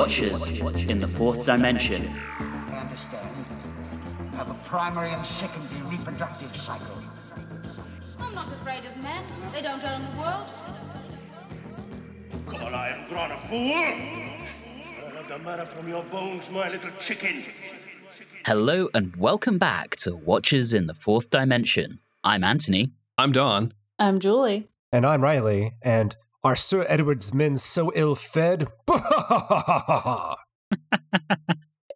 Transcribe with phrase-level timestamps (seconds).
[0.00, 0.48] Watchers
[0.88, 2.08] in the fourth dimension.
[2.38, 3.46] I understand.
[4.32, 6.96] Have a primary and secondary reproductive cycle.
[8.18, 9.22] I'm not afraid of men.
[9.52, 10.46] They don't own the world.
[12.46, 13.74] Call Irongron a fool?
[15.04, 17.44] I'll have the marrow from your bones, my little chicken.
[18.46, 22.00] Hello and welcome back to Watchers in the Fourth Dimension.
[22.24, 22.92] I'm Anthony.
[23.18, 23.74] I'm Don.
[23.98, 24.70] I'm Julie.
[24.92, 28.68] And I'm Riley, and are Sir Edward's men so ill fed?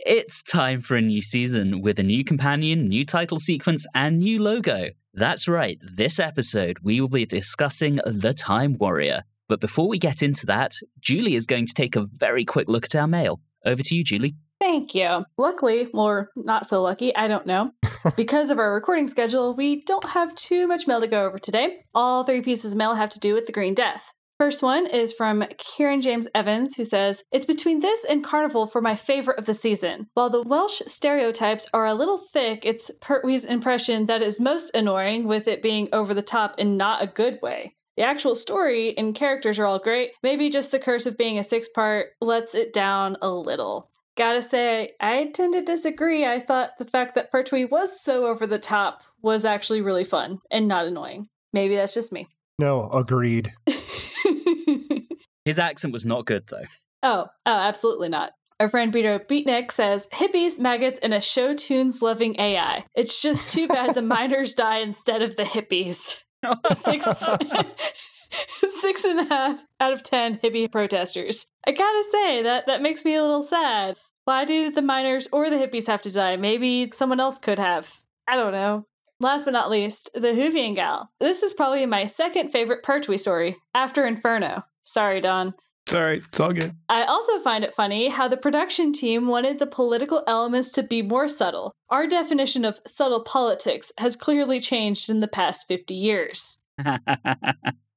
[0.06, 4.38] It's time for a new season with a new companion, new title sequence, and new
[4.38, 4.90] logo.
[5.14, 9.22] That's right, this episode we will be discussing The Time Warrior.
[9.48, 12.84] But before we get into that, Julie is going to take a very quick look
[12.84, 13.40] at our mail.
[13.64, 14.36] Over to you, Julie.
[14.60, 15.24] Thank you.
[15.38, 17.70] Luckily, or not so lucky, I don't know.
[18.16, 21.84] because of our recording schedule, we don't have too much mail to go over today.
[21.94, 24.12] All three pieces of mail have to do with the Green Death.
[24.38, 28.80] First one is from Kieran James Evans, who says, It's between this and Carnival for
[28.80, 30.08] my favorite of the season.
[30.14, 35.28] While the Welsh stereotypes are a little thick, it's Pertwee's impression that is most annoying,
[35.28, 37.76] with it being over the top in not a good way.
[37.96, 40.10] The actual story and characters are all great.
[40.20, 43.88] Maybe just the curse of being a six part lets it down a little.
[44.16, 46.26] Gotta say, I tend to disagree.
[46.26, 50.38] I thought the fact that Pertwee was so over the top was actually really fun
[50.50, 51.28] and not annoying.
[51.52, 52.26] Maybe that's just me.
[52.58, 53.52] no, agreed.
[55.44, 56.64] His accent was not good, though.
[57.02, 58.32] Oh, oh, absolutely not.
[58.60, 62.86] Our friend Peter Beatnik says hippies, maggots, and a show tunes loving AI.
[62.94, 66.18] It's just too bad the miners die instead of the hippies.
[66.72, 67.06] Six,
[68.68, 71.46] six and a half out of ten hippie protesters.
[71.66, 73.96] I gotta say that that makes me a little sad.
[74.24, 76.36] Why do the miners or the hippies have to die?
[76.36, 77.92] Maybe someone else could have.
[78.26, 78.86] I don't know.
[79.20, 81.10] Last but not least, the Whovian gal.
[81.18, 84.64] This is probably my second favorite Pertwee story after Inferno.
[84.84, 85.54] Sorry, Don.
[85.86, 86.22] It's all right.
[86.26, 86.74] It's all good.
[86.88, 91.02] I also find it funny how the production team wanted the political elements to be
[91.02, 91.72] more subtle.
[91.90, 96.58] Our definition of subtle politics has clearly changed in the past 50 years.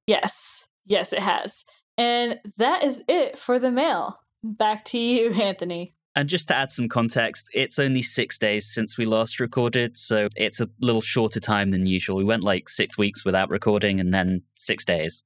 [0.07, 1.65] Yes, yes, it has.
[1.97, 4.21] And that is it for the mail.
[4.41, 5.93] Back to you, Anthony.
[6.15, 10.29] And just to add some context, it's only six days since we last recorded, so
[10.35, 12.15] it's a little shorter time than usual.
[12.15, 15.23] We went like six weeks without recording and then six days.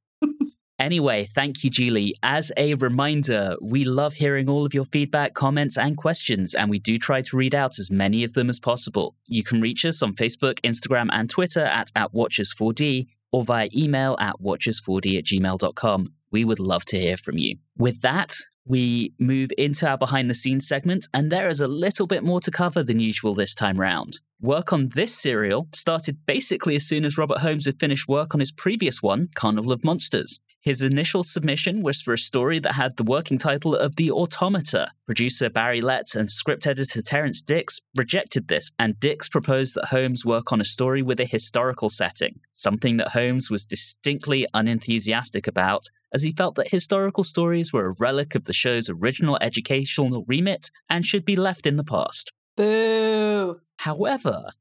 [0.81, 2.16] Anyway, thank you, Julie.
[2.22, 6.80] As a reminder, we love hearing all of your feedback, comments, and questions, and we
[6.80, 9.16] do try to read out as many of them as possible.
[9.28, 14.18] You can reach us on Facebook, Instagram, and Twitter at, at Watchers4D or via email
[14.19, 16.14] at watchers4d at gmail.com.
[16.31, 17.58] We would love to hear from you.
[17.78, 22.08] With that, we move into our behind the scenes segment, and there is a little
[22.08, 24.19] bit more to cover than usual this time round.
[24.40, 28.40] Work on this serial started basically as soon as Robert Holmes had finished work on
[28.40, 30.42] his previous one, Carnival of Monsters.
[30.61, 34.91] His initial submission was for a story that had the working title of The Automata.
[35.07, 40.23] Producer Barry Letts and script editor Terrance Dicks rejected this, and Dicks proposed that Holmes
[40.23, 45.89] work on a story with a historical setting, something that Holmes was distinctly unenthusiastic about,
[46.13, 50.69] as he felt that historical stories were a relic of the show's original educational remit
[50.88, 52.33] and should be left in the past.
[52.55, 53.61] Boo.
[53.77, 54.51] However,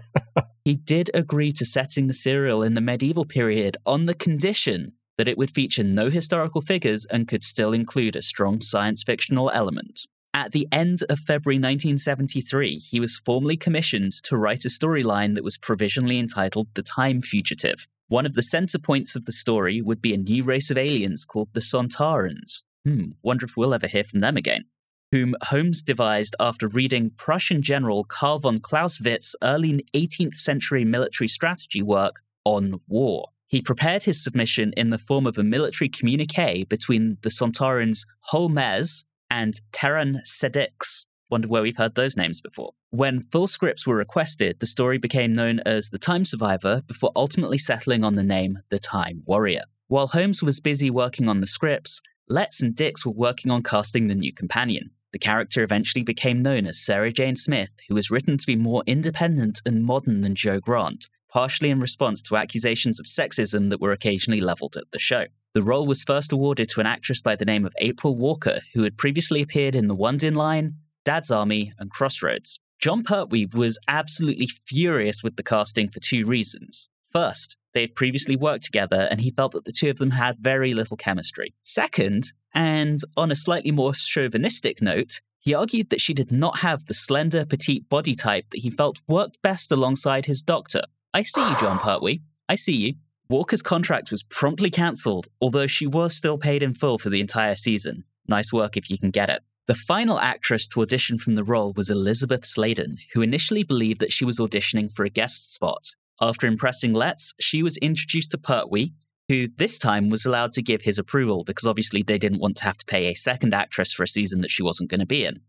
[0.64, 5.28] he did agree to setting the serial in the medieval period on the condition that
[5.28, 10.06] it would feature no historical figures and could still include a strong science fictional element.
[10.34, 15.44] At the end of February 1973, he was formally commissioned to write a storyline that
[15.44, 17.86] was provisionally entitled The Time Fugitive.
[18.08, 21.26] One of the center points of the story would be a new race of aliens
[21.26, 22.62] called the Sontarans.
[22.86, 24.64] Hmm, wonder if we'll ever hear from them again.
[25.12, 31.82] Whom Holmes devised after reading Prussian General Karl von Clausewitz's early 18th century military strategy
[31.82, 33.28] work on war.
[33.52, 39.04] He prepared his submission in the form of a military communique between the Sontarans Holmes
[39.30, 41.04] and Terran Sedix.
[41.28, 42.72] Wonder where we've heard those names before.
[42.88, 47.58] When full scripts were requested, the story became known as The Time Survivor before ultimately
[47.58, 49.64] settling on the name The Time Warrior.
[49.86, 52.00] While Holmes was busy working on the scripts,
[52.30, 54.92] Letts and Dicks were working on casting the new companion.
[55.12, 58.82] The character eventually became known as Sarah Jane Smith, who was written to be more
[58.86, 63.92] independent and modern than Jo Grant, partially in response to accusations of sexism that were
[63.92, 65.24] occasionally leveled at the show.
[65.54, 68.82] The role was first awarded to an actress by the name of April Walker, who
[68.82, 72.60] had previously appeared in The Onedin Line, Dad's Army, and Crossroads.
[72.80, 76.88] Jon Pertwee was absolutely furious with the casting for two reasons.
[77.12, 80.38] First, they had previously worked together and he felt that the two of them had
[80.40, 81.54] very little chemistry.
[81.60, 86.86] Second, and on a slightly more chauvinistic note, he argued that she did not have
[86.86, 90.82] the slender, petite body type that he felt worked best alongside his doctor.
[91.14, 92.20] I see you, Jon Pertwee.
[92.48, 92.94] I see you.
[93.28, 97.54] Walker's contract was promptly cancelled, although she was still paid in full for the entire
[97.54, 98.04] season.
[98.28, 99.42] Nice work if you can get it.
[99.66, 104.12] The final actress to audition from the role was Elizabeth Sladen, who initially believed that
[104.12, 105.94] she was auditioning for a guest spot.
[106.20, 108.92] After impressing Letts, she was introduced to Pertwee,
[109.28, 112.64] who this time was allowed to give his approval because obviously they didn't want to
[112.64, 115.24] have to pay a second actress for a season that she wasn't going to be
[115.24, 115.40] in.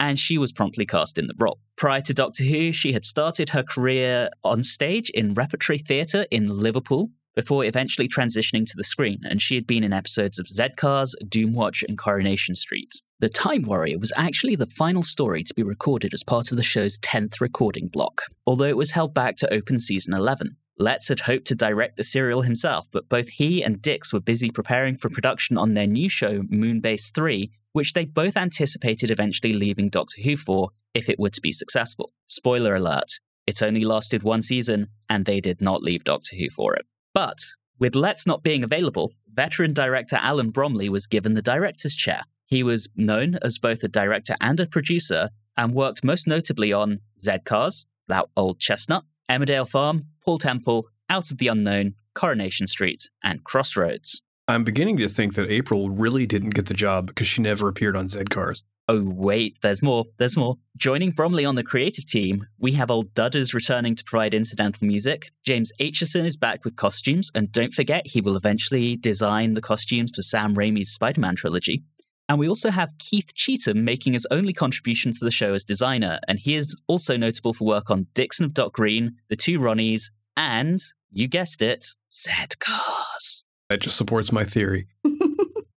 [0.00, 1.60] And she was promptly cast in the role.
[1.76, 6.58] Prior to Doctor Who, she had started her career on stage in repertory theatre in
[6.58, 10.68] Liverpool before eventually transitioning to the screen, and she had been in episodes of Z
[10.76, 12.92] Cars, Doomwatch, and Coronation Street.
[13.20, 16.62] The Time Warrior was actually the final story to be recorded as part of the
[16.62, 20.56] show's 10th recording block, although it was held back to open season 11.
[20.78, 24.50] Letts had hoped to direct the serial himself, but both he and Dicks were busy
[24.50, 29.90] preparing for production on their new show, Moonbase 3, which they both anticipated eventually leaving
[29.90, 32.12] Doctor Who for if it were to be successful.
[32.26, 33.18] Spoiler alert,
[33.48, 36.86] it only lasted one season, and they did not leave Doctor Who for it.
[37.12, 37.40] But
[37.78, 42.22] with Letts not being available, veteran director Alan Bromly was given the director's chair.
[42.46, 47.00] He was known as both a director and a producer, and worked most notably on
[47.20, 53.08] Z Cars, That Old Chestnut, Emmerdale Farm, Paul Temple, Out of the Unknown, Coronation Street,
[53.22, 54.22] and Crossroads.
[54.46, 57.96] I'm beginning to think that April really didn't get the job because she never appeared
[57.96, 58.62] on Z Cars.
[58.86, 60.58] Oh, wait, there's more, there's more.
[60.76, 65.30] Joining Bromly on the creative team, we have old Dudders returning to provide incidental music.
[65.46, 70.12] James Acheson is back with costumes, and don't forget, he will eventually design the costumes
[70.14, 71.82] for Sam Raimi's Spider Man trilogy.
[72.28, 76.18] And we also have Keith Cheetham making his only contribution to the show as designer,
[76.28, 80.10] and he is also notable for work on Dixon of Dock Green, The Two Ronnies,
[80.36, 80.80] and,
[81.10, 82.30] you guessed it, Z
[82.60, 83.44] Cars.
[83.70, 84.86] That just supports my theory.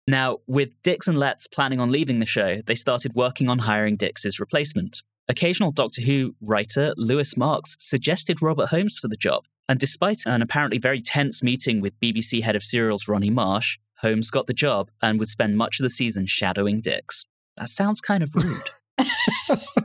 [0.06, 3.96] Now, with Dicks and Letts planning on leaving the show, they started working on hiring
[3.96, 5.02] Dicks's replacement.
[5.28, 10.42] Occasional Doctor Who writer Louis Marks suggested Robert Holmes for the job, and despite an
[10.42, 14.90] apparently very tense meeting with BBC head of serials Ronnie Marsh, Holmes got the job
[15.00, 17.24] and would spend much of the season shadowing Dicks.
[17.56, 18.70] That sounds kind of rude.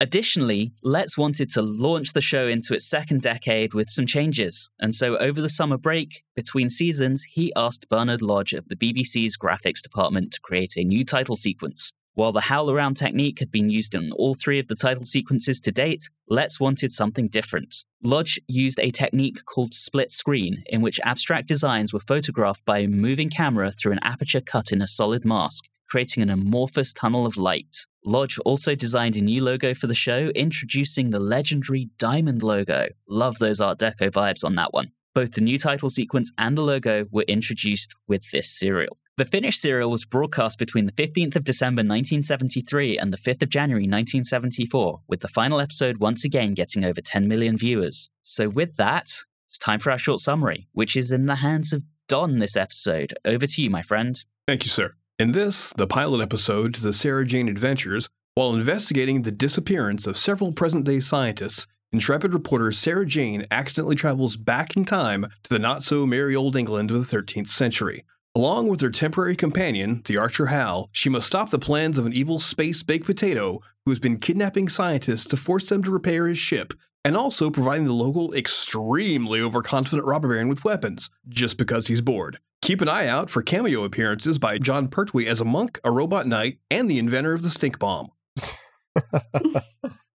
[0.00, 4.94] Additionally, Letts wanted to launch the show into its second decade with some changes, and
[4.94, 9.82] so over the summer break, between seasons, he asked Bernard Lodge of the BBC's graphics
[9.82, 11.92] department to create a new title sequence.
[12.14, 15.60] While the howl around technique had been used in all three of the title sequences
[15.62, 17.84] to date, Letts wanted something different.
[18.00, 22.86] Lodge used a technique called slit scan, in which abstract designs were photographed by a
[22.86, 27.36] moving camera through an aperture cut in a solid mask, creating an amorphous tunnel of
[27.36, 27.76] light.
[28.04, 32.86] Lodge also designed a new logo for the show, introducing the legendary diamond logo.
[33.08, 34.92] Love those Art Deco vibes on that one.
[35.14, 38.98] Both the new title sequence and the logo were introduced with this serial.
[39.16, 43.48] The finished serial was broadcast between the 15th of December 1973 and the 5th of
[43.48, 48.10] January 1974, with the final episode once again getting over 10 million viewers.
[48.22, 49.08] So, with that,
[49.48, 53.12] it's time for our short summary, which is in the hands of Don this episode.
[53.24, 54.22] Over to you, my friend.
[54.46, 54.94] Thank you, sir.
[55.18, 60.16] In this, the pilot episode to the Sarah Jane Adventures, while investigating the disappearance of
[60.16, 65.58] several present day scientists, intrepid reporter Sarah Jane accidentally travels back in time to the
[65.58, 68.04] not so merry old England of the 13th century.
[68.36, 72.12] Along with her temporary companion, the archer Hal, she must stop the plans of an
[72.12, 76.38] evil space baked potato who has been kidnapping scientists to force them to repair his
[76.38, 76.74] ship,
[77.04, 82.38] and also providing the local extremely overconfident robber baron with weapons, just because he's bored.
[82.62, 86.26] Keep an eye out for cameo appearances by Jon Pertwee as a monk, a robot
[86.26, 88.08] knight, and the inventor of the stink bomb.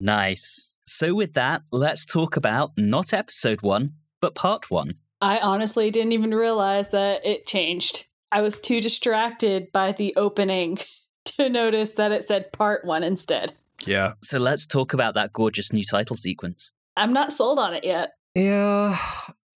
[0.01, 0.73] Nice.
[0.87, 4.95] So, with that, let's talk about not episode one, but part one.
[5.21, 8.07] I honestly didn't even realize that it changed.
[8.33, 10.79] I was too distracted by the opening
[11.37, 13.53] to notice that it said part one instead.
[13.87, 14.15] Yeah.
[14.23, 16.73] So, let's talk about that gorgeous new title sequence.
[16.97, 18.13] I'm not sold on it yet.
[18.35, 18.99] Yeah,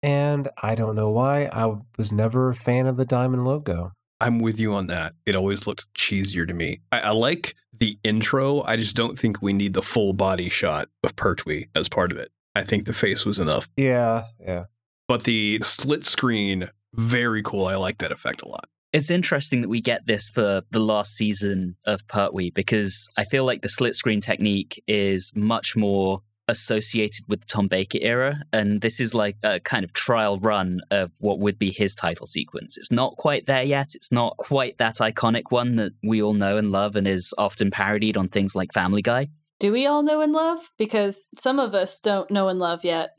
[0.02, 1.44] and I don't know why.
[1.46, 3.92] I was never a fan of the diamond logo.
[4.20, 5.14] I'm with you on that.
[5.26, 6.80] It always looked cheesier to me.
[6.92, 8.62] I, I like the intro.
[8.62, 12.18] I just don't think we need the full body shot of Pertwee as part of
[12.18, 12.30] it.
[12.54, 13.68] I think the face was enough.
[13.76, 14.64] Yeah, yeah.
[15.08, 17.66] But the slit scan, very cool.
[17.66, 18.68] I like that effect a lot.
[18.94, 23.44] It's interesting that we get this for the last season of Pertwee because I feel
[23.44, 28.42] like the slit scan technique is much more associated with the Tom Baker era.
[28.52, 32.26] And this is like a kind of trial run of what would be his title
[32.26, 32.78] sequence.
[32.78, 33.96] It's not quite there yet.
[33.96, 37.72] It's not quite that iconic one that we all know and love and is often
[37.72, 39.26] parodied on things like Family Guy.
[39.58, 40.70] Do we all know and love?
[40.78, 43.18] Because some of us don't know and love yet.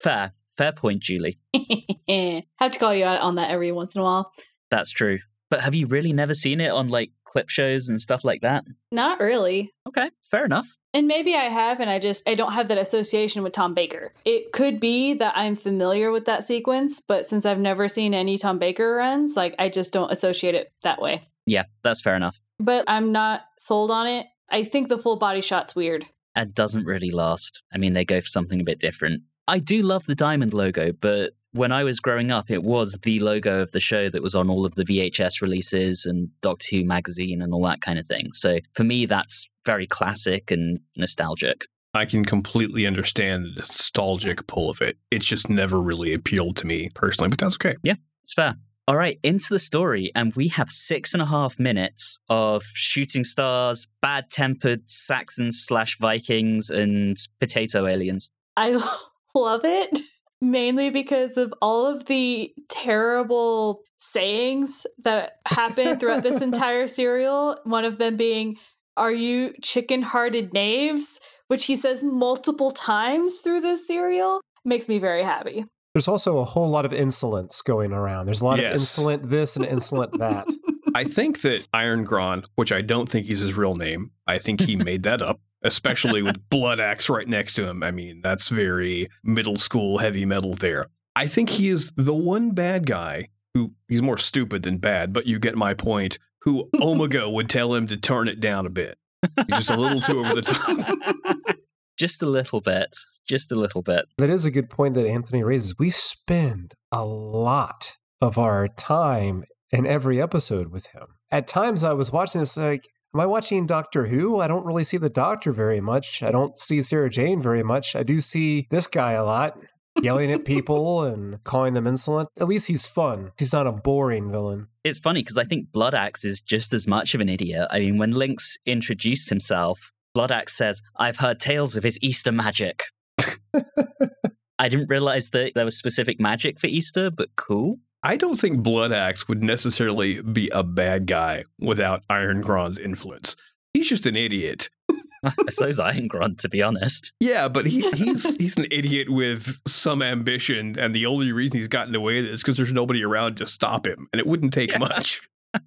[0.00, 0.34] Fair.
[0.56, 1.40] Fair point, Julie.
[2.58, 4.32] Have to call you out on that every once in a while.
[4.72, 5.20] That's true.
[5.50, 8.64] But have you really never seen it on like clip shows and stuff like that?
[8.90, 9.70] Not really.
[9.86, 10.76] Okay, fair enough.
[10.94, 14.12] And maybe I have, and I just I don't have that association with Tom Baker.
[14.24, 18.38] It could be that I'm familiar with that sequence, but since I've never seen any
[18.38, 21.20] Tom Baker runs, like I just don't associate it that way.
[21.46, 22.40] Yeah, that's fair enough.
[22.58, 24.26] but I'm not sold on it.
[24.50, 26.06] I think the full body shot's weird.
[26.36, 27.62] It doesn't really last.
[27.74, 29.22] I mean, they go for something a bit different.
[29.48, 33.20] I do love the diamond logo, but when I was growing up, it was the
[33.20, 36.84] logo of the show that was on all of the VHS releases and Doctor Who
[36.84, 38.30] magazine and all that kind of thing.
[38.32, 41.66] So for me, that's very classic and nostalgic.
[41.94, 44.96] I can completely understand the nostalgic pull of it.
[45.10, 47.76] It's just never really appealed to me personally, but that's okay.
[47.82, 48.56] Yeah, it's fair.
[48.88, 53.22] All right, into the story, and we have six and a half minutes of shooting
[53.22, 58.32] stars, bad tempered Saxons slash Vikings, and potato aliens.
[58.56, 58.70] I
[59.34, 60.00] love it
[60.42, 67.56] mainly because of all of the terrible sayings that happen throughout this entire serial.
[67.64, 68.56] One of them being,
[68.96, 71.20] Are you chicken hearted knaves?
[71.46, 74.40] Which he says multiple times through this serial.
[74.64, 75.64] Makes me very happy.
[75.94, 78.26] There's also a whole lot of insolence going around.
[78.26, 80.46] There's a lot of insolent this and insolent that.
[80.94, 84.76] I think that Irongron, which I don't think is his real name, I think he
[84.76, 87.82] made that up, especially with Blood Axe right next to him.
[87.82, 90.86] I mean, that's very middle school heavy metal there.
[91.14, 95.26] I think he is the one bad guy who he's more stupid than bad, but
[95.26, 98.98] you get my point, who Omega would tell him to turn it down a bit.
[99.36, 101.36] He's just a little too over the top.
[101.98, 102.88] Just a little bit.
[103.28, 104.06] Just a little bit.
[104.18, 105.78] That is a good point that Anthony raises.
[105.78, 111.06] We spend a lot of our time in every episode with him.
[111.30, 114.40] At times, I was watching this like, am I watching Doctor Who?
[114.40, 116.22] I don't really see the Doctor very much.
[116.22, 117.94] I don't see Sarah Jane very much.
[117.94, 119.58] I do see this guy a lot,
[120.00, 122.28] yelling at people and calling them insolent.
[122.40, 123.32] At least he's fun.
[123.38, 124.68] He's not a boring villain.
[124.84, 127.68] It's funny because I think Blood Axe is just as much of an idiot.
[127.70, 132.32] I mean, when Linx introduced himself, Blood Axe says, I've heard tales of his Easter
[132.32, 132.84] magic.
[134.58, 137.78] I didn't realize that there was specific magic for Easter, but cool.
[138.02, 143.36] I don't think Blood Axe would necessarily be a bad guy without Irongron's influence.
[143.74, 144.68] He's just an idiot.
[145.50, 147.12] So's Iron Grunt, to be honest.
[147.20, 151.68] Yeah, but he, he's he's an idiot with some ambition, and the only reason he's
[151.68, 154.52] gotten away with it is because there's nobody around to stop him, and it wouldn't
[154.52, 154.78] take Yeah.
[154.78, 155.22] much.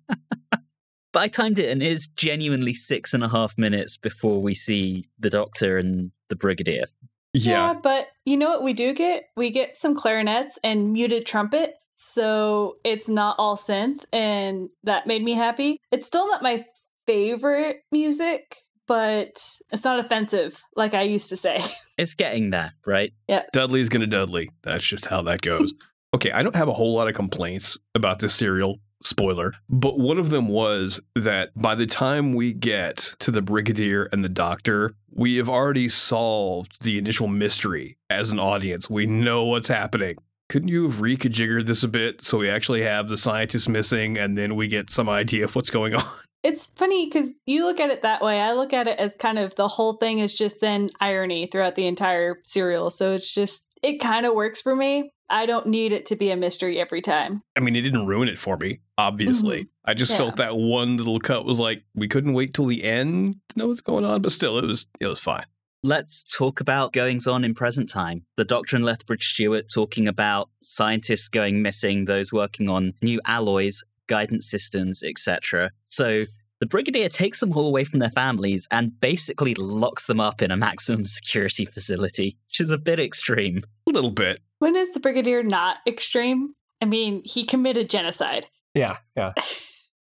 [1.13, 5.08] But I timed it, and it's genuinely six and a half minutes before we see
[5.18, 6.88] the Doctor and the Brigadier.
[7.34, 9.30] Yeah, but you know what we do get?
[9.38, 11.75] We get some clarinets and muted trumpet.
[11.95, 15.79] So it's not all synth, and that made me happy.
[15.91, 16.65] It's still not my
[17.07, 21.63] favorite music, but it's not offensive like I used to say.
[21.97, 23.13] It's getting there, right?
[23.29, 23.43] yeah.
[23.53, 24.49] Dudley's gonna Dudley.
[24.63, 25.73] That's just how that goes.
[26.13, 28.79] okay, I don't have a whole lot of complaints about this serial.
[29.01, 34.09] Spoiler, but one of them was that by the time we get to the Brigadier
[34.11, 38.89] and the Doctor, we have already solved the initial mystery as an audience.
[38.89, 40.15] We know what's happening.
[40.49, 44.37] Couldn't you have reconfigured this a bit so we actually have the scientists missing and
[44.37, 46.03] then we get some idea of what's going on?
[46.43, 48.39] It's funny because you look at it that way.
[48.39, 51.73] I look at it as kind of the whole thing is just then irony throughout
[51.73, 52.91] the entire serial.
[52.91, 55.09] So it's just, it kind of works for me.
[55.27, 57.41] I don't need it to be a mystery every time.
[57.55, 59.61] I mean, it didn't ruin it for me, obviously.
[59.61, 59.69] Mm-hmm.
[59.89, 60.17] I just Yeah.
[60.17, 63.67] felt that one little cut was like, we couldn't wait till the end to know
[63.69, 65.45] what's going on, but still, it was it was fine.
[65.86, 68.25] Let's talk about goings on in present time.
[68.38, 73.84] The Doctor and Lethbridge Stewart talking about scientists going missing, those working on new alloys,
[74.08, 75.70] guidance systems, etc.
[75.86, 76.25] So
[76.60, 80.50] the Brigadier takes them all away from their families and basically locks them up in
[80.50, 83.62] a maximum security facility, which is a bit extreme.
[83.88, 84.39] A little bit.
[84.58, 86.56] When is the Brigadier not extreme?
[86.82, 88.48] I mean, he committed genocide.
[88.74, 89.34] Yeah, yeah.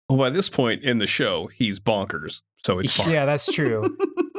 [0.07, 3.11] Well, by this point in the show, he's bonkers, so it's fine.
[3.11, 3.97] Yeah, that's true.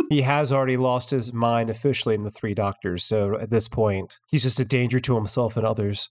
[0.09, 3.03] He has already lost his mind officially in the Three Doctors.
[3.03, 6.09] So at this point, he's just a danger to himself and others.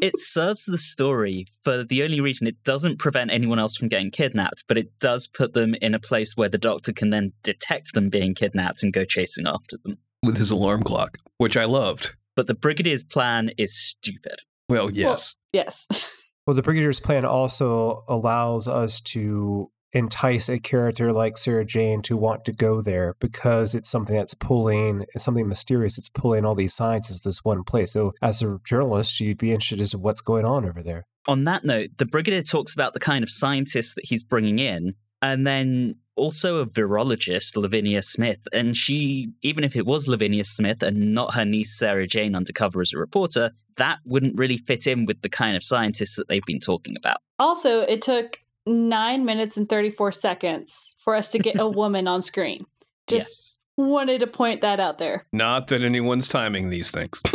[0.00, 4.10] It serves the story for the only reason it doesn't prevent anyone else from getting
[4.10, 7.92] kidnapped, but it does put them in a place where the Doctor can then detect
[7.92, 9.98] them being kidnapped and go chasing after them.
[10.22, 12.14] With his alarm clock, which I loved.
[12.34, 14.36] But the Brigadier's plan is stupid.
[14.68, 15.36] Well, yes.
[15.52, 15.86] yes.
[16.46, 22.16] Well, the Brigadier's plan also allows us to entice a character like Sarah Jane to
[22.16, 25.98] want to go there because it's something that's pulling, it's something mysterious.
[25.98, 27.92] It's pulling all these scientists to this one place.
[27.92, 31.06] So, as a journalist, you'd be interested as to what's going on over there.
[31.28, 34.94] On that note, the Brigadier talks about the kind of scientists that he's bringing in,
[35.20, 38.40] and then also a virologist, Lavinia Smith.
[38.52, 42.80] And she, even if it was Lavinia Smith and not her niece Sarah Jane undercover
[42.80, 46.44] as a reporter, that wouldn't really fit in with the kind of scientists that they've
[46.46, 47.18] been talking about.
[47.38, 48.38] Also, it took
[48.70, 52.64] nine minutes and 34 seconds for us to get a woman on screen.
[53.06, 55.26] Just wanted to point that out there.
[55.32, 57.20] Not that anyone's timing these things.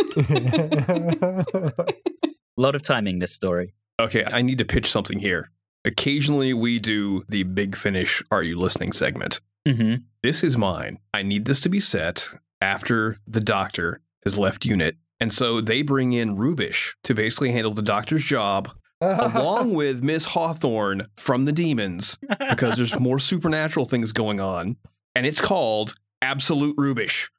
[2.58, 3.74] A lot of timing this story.
[4.00, 5.52] okay, I need to pitch something here.
[5.84, 9.42] occasionally we do the big finish Are You Listening segment.
[9.68, 11.00] hmm This is mine.
[11.14, 12.30] I need this to be set
[12.62, 14.96] after the doctor has left unit.
[15.20, 18.70] And so they bring in Rubeish to basically handle the doctor's job
[19.02, 22.18] along with Miss Hawthorne from the demons
[22.50, 24.78] because there's more supernatural things going on.
[25.16, 27.30] And it's called Absolute Rubeish.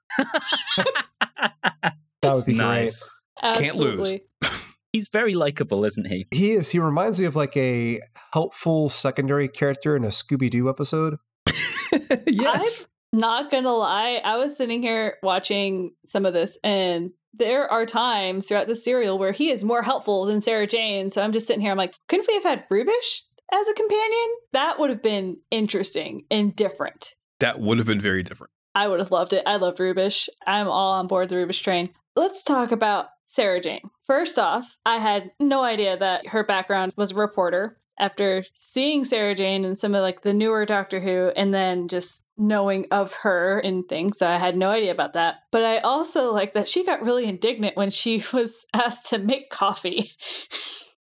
[2.23, 3.09] that would be nice.
[3.43, 4.21] Can't lose.
[4.93, 6.27] He's very likable, isn't he?
[6.31, 6.71] He is.
[6.71, 8.01] He reminds me of like a
[8.33, 11.19] helpful secondary character in a Scooby Doo episode.
[12.27, 12.89] yes.
[13.13, 17.87] I'm not gonna lie, I was sitting here watching some of this, and there are
[17.87, 21.11] times throughout the serial where he is more helpful than Sarah Jane.
[21.11, 24.29] So I'm just sitting here, I'm like, couldn't we have had Rubeish as a companion?
[24.53, 27.15] That would have been interesting and different.
[27.41, 28.53] That would have been very different.
[28.75, 29.43] I would have loved it.
[29.47, 30.29] I love Rubeish.
[30.47, 31.89] I'm all on board the Rubeish train.
[32.15, 33.91] Let's talk about Sarah Jane.
[34.07, 37.79] First off, I had no idea that her background was a reporter.
[37.99, 42.26] After seeing Sarah Jane and some of like the newer Doctor Who, and then just
[42.39, 45.37] knowing of her and things, so I had no idea about that.
[45.53, 49.51] But I also like that she got really indignant when she was asked to make
[49.51, 50.13] coffee.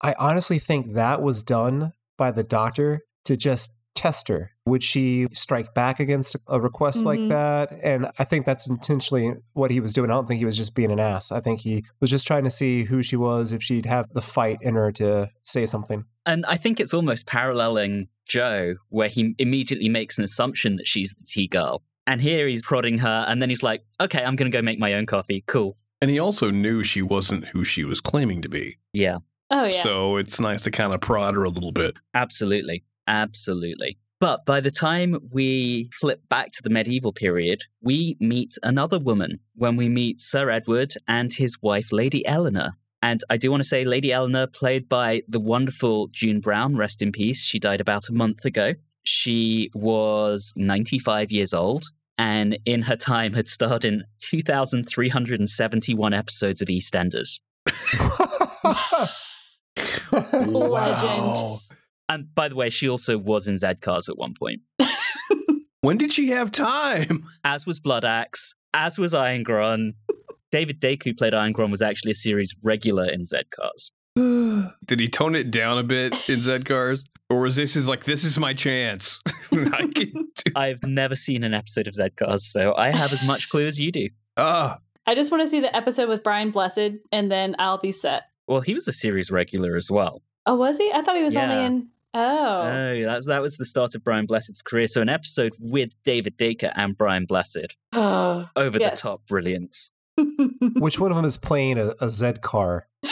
[0.01, 4.51] I honestly think that was done by the doctor to just test her.
[4.65, 7.29] Would she strike back against a request like Mhm.
[7.29, 7.77] that?
[7.83, 10.09] And I think that's intentionally what he was doing.
[10.09, 11.31] I don't think he was just being an ass.
[11.31, 14.21] I think he was just trying to see who she was, if she'd have the
[14.21, 16.05] fight in her to say something.
[16.25, 21.13] And I think it's almost paralleling Jo, where he immediately makes an assumption that she's
[21.15, 21.83] the tea girl.
[22.07, 24.79] And here he's prodding her, and then he's like, okay, I'm going to go make
[24.79, 25.43] my own coffee.
[25.47, 25.75] Cool.
[26.01, 28.77] And he also knew she wasn't who she was claiming to be.
[28.93, 29.17] Yeah,
[29.51, 29.81] Oh yeah.
[29.83, 31.97] So it's nice to kind of prod her a little bit.
[32.13, 32.83] absolutely.
[33.09, 33.97] Absolutely.
[34.19, 39.39] But by the time we flip back to the medieval period, we meet another woman
[39.55, 42.71] when we meet Sir Edward and his wife, Lady Eleanor.
[43.01, 47.01] And I do want to say, Lady Eleanor, played by the wonderful June Brown, rest
[47.01, 47.45] in peace.
[47.45, 48.73] She died about a month ago.
[49.03, 51.85] She was 95 years old
[52.17, 57.39] and in her time had starred in 2,371 episodes of EastEnders.
[60.51, 61.61] Legend.
[62.09, 64.61] And by the way, she also was in Z Cars at one point.
[65.81, 67.23] When did she have time?
[67.45, 69.93] as was Blood Axe, as was Irongron.
[70.51, 73.91] David Daker, who played Irongron, was actually a series regular in Z Cars.
[74.85, 77.05] Did he tone it down a bit in Z Cars?
[77.29, 79.21] Or was this is like, this is my chance?
[79.53, 83.23] I can do- I've never seen an episode of Z Cars, so I have as
[83.23, 84.09] much clue as you do.
[84.35, 87.91] Ah, I just want to see the episode with Brian Blessed, and then I'll be
[87.93, 88.23] set.
[88.47, 90.23] Well, he was a series regular as well.
[90.45, 90.91] Oh, was he?
[90.91, 91.49] I thought he was Yeah.
[91.51, 91.87] only in.
[92.13, 92.61] Oh.
[92.63, 94.87] Oh, that was, that was the start of Brian Blessed's career.
[94.87, 97.75] So, an episode with David Daker and Brian Blessed.
[97.93, 98.49] Oh.
[98.55, 99.01] Over Yes.
[99.01, 99.91] the top brilliance.
[100.77, 102.87] Which one of them is playing a, a Z car?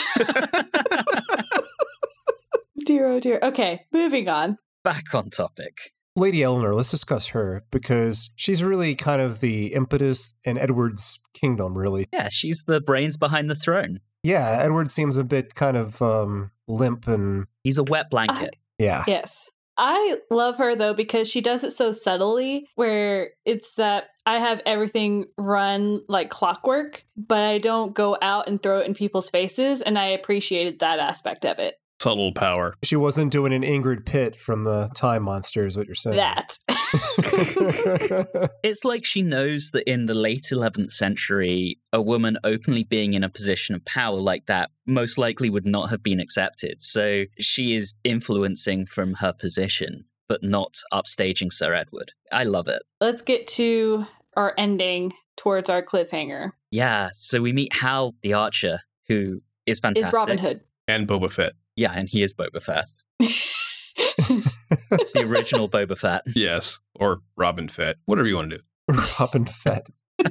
[2.84, 3.38] dear, oh dear.
[3.42, 4.58] Okay, moving on.
[4.84, 5.92] Back on topic.
[6.16, 11.76] Lady Eleanor, let's discuss her because she's really kind of the impetus in Edward's kingdom,
[11.78, 12.08] really.
[12.12, 14.00] Yeah, she's the brains behind the throne.
[14.24, 18.56] Yeah, Edward seems a bit kind of um, limp and He's a wet blanket.
[18.78, 19.04] Yeah.
[19.06, 19.50] Yes.
[19.80, 24.60] I love her though because she does it so subtly where it's that I have
[24.66, 29.80] everything run like clockwork, but I don't go out and throw it in people's faces.
[29.80, 31.76] And I appreciated that aspect of it.
[32.00, 32.74] subtle power.
[32.82, 36.16] She wasn't doing an Ingrid Pitt from the Time Monster, is what you're saying.
[36.16, 36.58] That.
[38.62, 43.24] It's like she knows that in the late 11th century, a woman openly being in
[43.24, 46.82] a position of power like that most likely would not have been accepted.
[46.82, 52.12] So she is influencing from her position, but not upstaging Sir Edward.
[52.32, 52.82] I love it.
[53.00, 56.52] Let's get to our ending towards our cliffhanger.
[56.70, 60.08] Yeah, so we meet Hal the Archer, who is fantastic.
[60.08, 60.60] Is Robin Hood.
[60.86, 61.52] And Boba Fett.
[61.76, 62.88] Yeah, and he is Boba Fett,
[65.14, 66.22] the original Boba Fett.
[66.34, 66.80] Yes.
[66.94, 67.96] Or Robin Fett.
[68.06, 69.00] Whatever you want to do.
[69.20, 69.86] Robin Fett.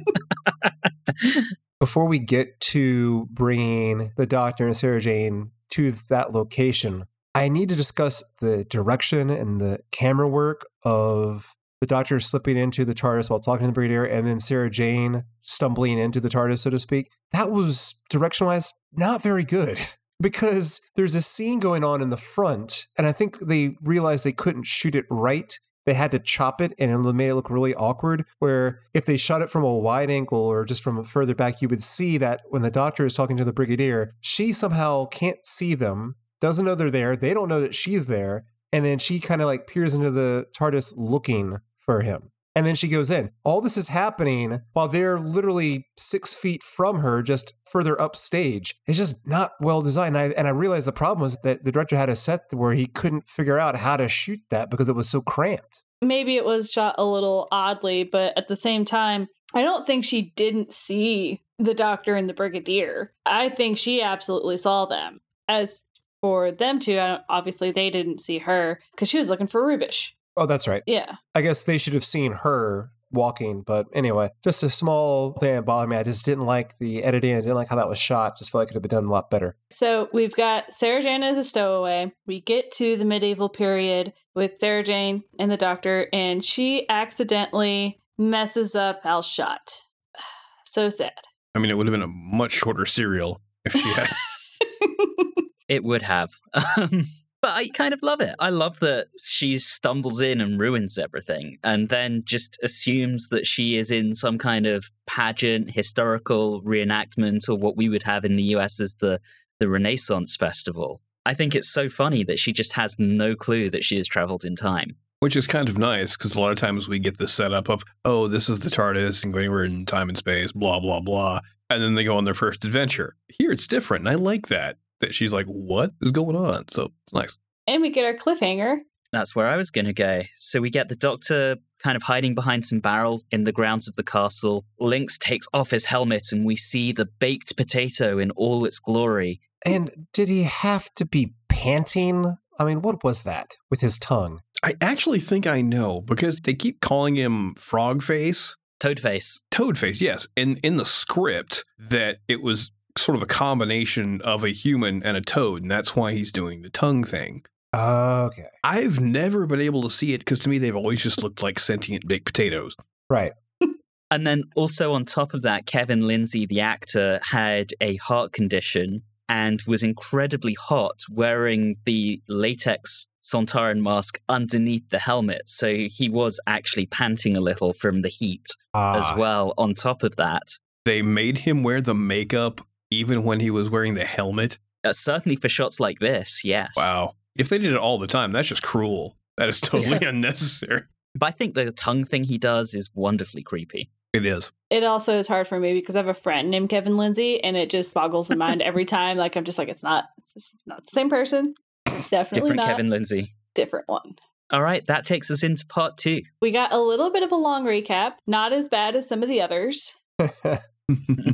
[1.80, 7.68] Before we get to bringing the Doctor and Sarah Jane to that location, I need
[7.68, 13.30] to discuss the direction and the camera work of the Doctor slipping into the TARDIS
[13.30, 16.78] while talking to the Brigadier, and then Sarah Jane stumbling into the TARDIS, so to
[16.78, 17.10] speak.
[17.30, 19.78] That was direction wise not very good.
[20.20, 24.32] Because there's a scene going on in the front, and I think they realized they
[24.32, 25.56] couldn't shoot it right
[25.88, 28.26] they had to chop it and it made it look really awkward.
[28.40, 31.68] Where if they shot it from a wide angle or just from further back, you
[31.70, 35.74] would see that when the doctor is talking to the brigadier, she somehow can't see
[35.74, 39.40] them, doesn't know they're there, they don't know that she's there, and then she kind
[39.40, 42.32] of like peers into the TARDIS looking for him.
[42.58, 43.30] And then she goes in.
[43.44, 48.74] All this is happening while they're literally six feet from her, just further upstage.
[48.88, 50.16] It's just not well designed.
[50.16, 52.74] And I, and I realized the problem was that the director had a set where
[52.74, 55.84] he couldn't figure out how to shoot that because it was so cramped.
[56.02, 60.04] Maybe it was shot a little oddly, but at the same time, I don't think
[60.04, 63.12] she didn't see the doctor and the brigadier.
[63.24, 65.20] I think she absolutely saw them.
[65.46, 65.84] As
[66.20, 70.14] for them two, obviously they didn't see her because she was looking for Rubeish.
[70.38, 70.82] Oh, that's right.
[70.86, 71.16] Yeah.
[71.34, 73.62] I guess they should have seen her walking.
[73.62, 75.96] But anyway, just a small thing that bothered me.
[75.96, 77.36] I just didn't like the editing.
[77.36, 78.38] I didn't like how that was shot.
[78.38, 79.56] Just felt like it could have been done a lot better.
[79.70, 82.12] So we've got Sarah Jane as a stowaway.
[82.26, 88.00] We get to the medieval period with Sarah Jane and the doctor, and she accidentally
[88.18, 89.84] messes up Al's shot.
[90.64, 91.12] So sad.
[91.54, 94.10] I mean, it would have been a much shorter serial if she had.
[95.68, 96.30] It would have.
[96.54, 97.08] Um,
[97.40, 98.34] But I kind of love it.
[98.40, 103.76] I love that she stumbles in and ruins everything and then just assumes that she
[103.76, 108.42] is in some kind of pageant, historical reenactment, or what we would have in the
[108.54, 109.20] US as the,
[109.60, 111.00] the Renaissance Festival.
[111.24, 114.44] I think it's so funny that she just has no clue that she has traveled
[114.44, 114.96] in time.
[115.20, 117.84] Which is kind of nice because a lot of times we get the setup of,
[118.04, 121.40] oh, this is the TARDIS and going anywhere in time and space, blah, blah, blah.
[121.70, 123.14] And then they go on their first adventure.
[123.28, 124.02] Here it's different.
[124.02, 124.76] And I like that.
[125.00, 126.68] That she's like, what is going on?
[126.68, 127.38] So it's nice.
[127.66, 128.78] And we get our cliffhanger.
[129.12, 130.22] That's where I was going to go.
[130.36, 133.94] So we get the doctor kind of hiding behind some barrels in the grounds of
[133.94, 134.66] the castle.
[134.80, 139.40] Linx takes off his helmet and we see the baked potato in all its glory.
[139.64, 142.36] And did he have to be panting?
[142.58, 144.40] I mean, what was that with his tongue?
[144.62, 148.56] I actually think I know because they keep calling him Frog Face.
[148.80, 149.40] Toadface.
[149.50, 150.28] Toad Face, yes.
[150.36, 155.16] And in the script, that it was sort of a combination of a human and
[155.16, 157.44] a toad, and that's why he's doing the tongue thing.
[157.74, 158.46] Okay.
[158.64, 161.58] I've never been able to see it because to me they've always just looked like
[161.58, 162.74] sentient baked potatoes.
[163.10, 163.32] Right.
[164.10, 169.02] And then also on top of that, Kevin Lindsay, the actor, had a heart condition
[169.28, 175.42] and was incredibly hot wearing the latex Sontaran mask underneath the helmet.
[175.44, 180.02] So he was actually panting a little from the heat Ah, as well on top
[180.02, 180.44] of that.
[180.86, 184.58] They made him wear the makeup even when he was wearing the helmet.
[184.84, 186.72] Uh, certainly for shots like this, yes.
[186.76, 187.14] Wow.
[187.36, 189.16] If they did it all the time, that's just cruel.
[189.36, 190.82] That is totally unnecessary.
[191.14, 193.90] But I think the tongue thing he does is wonderfully creepy.
[194.12, 194.50] It is.
[194.70, 197.56] It also is hard for me because I have a friend named Kevin Lindsay, and
[197.56, 199.16] it just boggles the mind every time.
[199.16, 201.54] Like I'm just like, it's not, it's just not the same person.
[201.84, 202.66] Definitely Different not.
[202.66, 203.34] Kevin Lindsay.
[203.54, 204.16] Different one.
[204.50, 206.22] All right, that takes us into part two.
[206.40, 209.28] We got a little bit of a long recap, not as bad as some of
[209.28, 209.96] the others,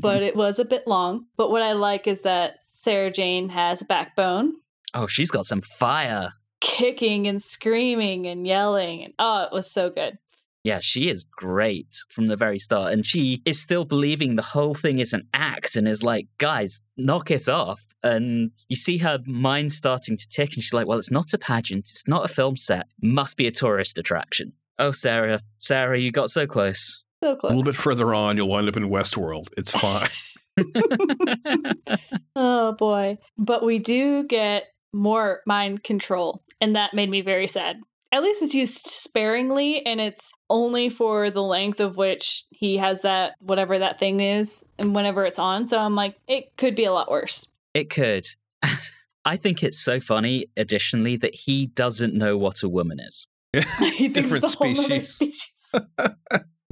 [0.00, 1.26] but it was a bit long.
[1.36, 4.54] But what I like is that Sarah Jane has a backbone,
[4.96, 6.30] Oh, she's got some fire.
[6.60, 10.18] kicking and screaming and yelling, and oh, it was so good.
[10.62, 12.92] Yeah, she is great from the very start.
[12.94, 16.80] And she is still believing the whole thing is an act and is like, guys,
[16.96, 17.82] knock it off.
[18.02, 20.54] And you see her mind starting to tick.
[20.54, 21.90] And she's like, well, it's not a pageant.
[21.90, 22.86] It's not a film set.
[23.02, 24.54] Must be a tourist attraction.
[24.78, 27.02] Oh, Sarah, Sarah, you got so close.
[27.24, 29.48] So A little bit further on, you'll wind up in Westworld.
[29.56, 30.10] It's fine.
[32.36, 33.16] oh boy.
[33.38, 37.76] But we do get more mind control, and that made me very sad.
[38.12, 43.00] At least it's used sparingly, and it's only for the length of which he has
[43.00, 45.66] that, whatever that thing is, and whenever it's on.
[45.66, 47.48] So I'm like, it could be a lot worse.
[47.72, 48.28] It could.
[49.24, 53.28] I think it's so funny, additionally, that he doesn't know what a woman is.
[53.54, 53.62] he
[54.10, 55.74] thinks Different it's a whole species.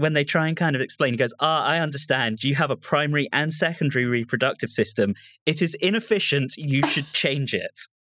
[0.03, 0.09] Species.
[0.09, 2.43] when they try and kind of explain, he goes, Ah, I understand.
[2.45, 5.15] You have a primary and secondary reproductive system.
[5.47, 6.55] It is inefficient.
[6.57, 7.81] You should change it.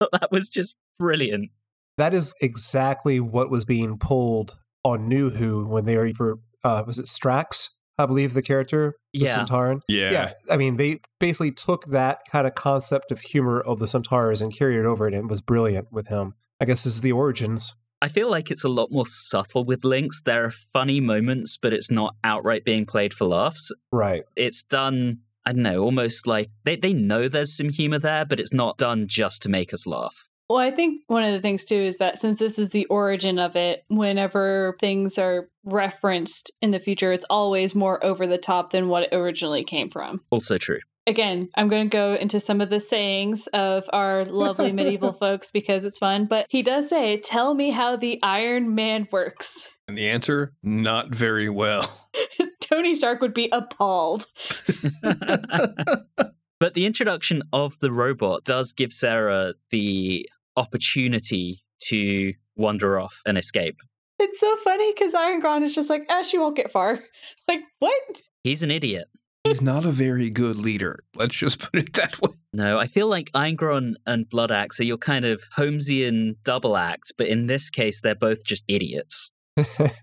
[0.00, 1.50] that was just brilliant.
[1.98, 6.82] that is exactly what was being pulled on New Who when they were for uh,
[6.86, 7.68] was it Strax?
[7.98, 9.36] I believe the character, the Yeah.
[9.46, 9.80] Sontaran.
[9.88, 10.10] yeah.
[10.10, 14.42] Yeah, I mean, they basically took that kind of concept of humor of the Centaurs
[14.42, 16.34] and carried it over, and it was brilliant with him.
[16.60, 17.74] I guess this is the origins.
[18.02, 20.22] I feel like it's a lot more subtle with Linx.
[20.24, 23.72] There are funny moments, but it's not outright being played for laughs.
[23.90, 24.24] Right.
[24.36, 28.38] It's done, I don't know, almost like they, they know there's some humor there, but
[28.38, 30.28] it's not done just to make us laugh.
[30.48, 33.38] Well, I think one of the things too is that since this is the origin
[33.38, 38.70] of it, whenever things are referenced in the future, it's always more over the top
[38.70, 40.22] than what it originally came from.
[40.30, 40.80] Also true.
[41.08, 45.52] Again, I'm going to go into some of the sayings of our lovely medieval folks
[45.52, 49.68] because it's fun, but he does say, Tell me how the Iron Man works.
[49.86, 51.88] And the answer, not very well.
[52.60, 54.26] Tony Stark would be appalled.
[55.02, 63.38] but the introduction of the robot does give Sarah the opportunity to wander off and
[63.38, 63.76] escape.
[64.18, 67.00] It's so funny because Irongron is just like, ah, she won't get far.
[67.46, 68.22] Like, what?
[68.42, 69.06] He's an idiot.
[69.46, 71.04] He's not a very good leader.
[71.14, 72.30] Let's just put it that way.
[72.52, 77.12] No, I feel like Ingron and Blood Axe are your kind of Holmesian double act,
[77.18, 79.32] but in this case, they're both just idiots.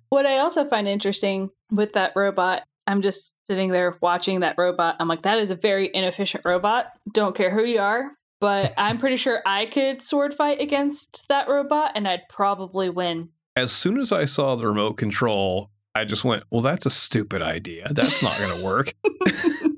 [0.09, 4.97] What I also find interesting with that robot, I'm just sitting there watching that robot.
[4.99, 6.85] I'm like, that is a very inefficient robot.
[7.11, 11.49] Don't care who you are, but I'm pretty sure I could sword fight against that
[11.49, 13.29] robot and I'd probably win.
[13.55, 17.41] As soon as I saw the remote control, I just went, well, that's a stupid
[17.41, 17.87] idea.
[17.91, 18.93] That's not going to work.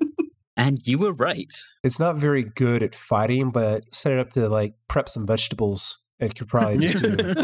[0.57, 1.53] And you were right.
[1.83, 5.99] It's not very good at fighting, but set it up to like prep some vegetables.
[6.19, 7.35] It could probably just do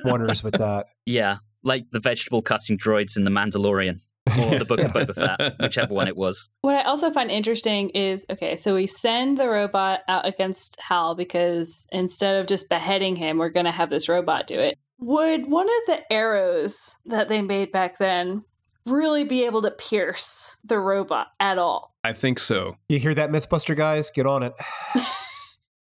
[0.04, 0.86] wonders with that.
[1.04, 5.56] yeah, like the vegetable cutting droids in The Mandalorian or the Book of Boba Fett,
[5.60, 6.48] whichever one it was.
[6.62, 11.14] What I also find interesting is okay, so we send the robot out against Hal
[11.14, 14.78] because instead of just beheading him, we're going to have this robot do it.
[15.00, 18.44] Would one of the arrows that they made back then
[18.84, 21.94] really be able to pierce the robot at all?
[22.02, 22.76] I think so.
[22.88, 24.10] You hear that, Mythbuster guys?
[24.10, 24.54] Get on it.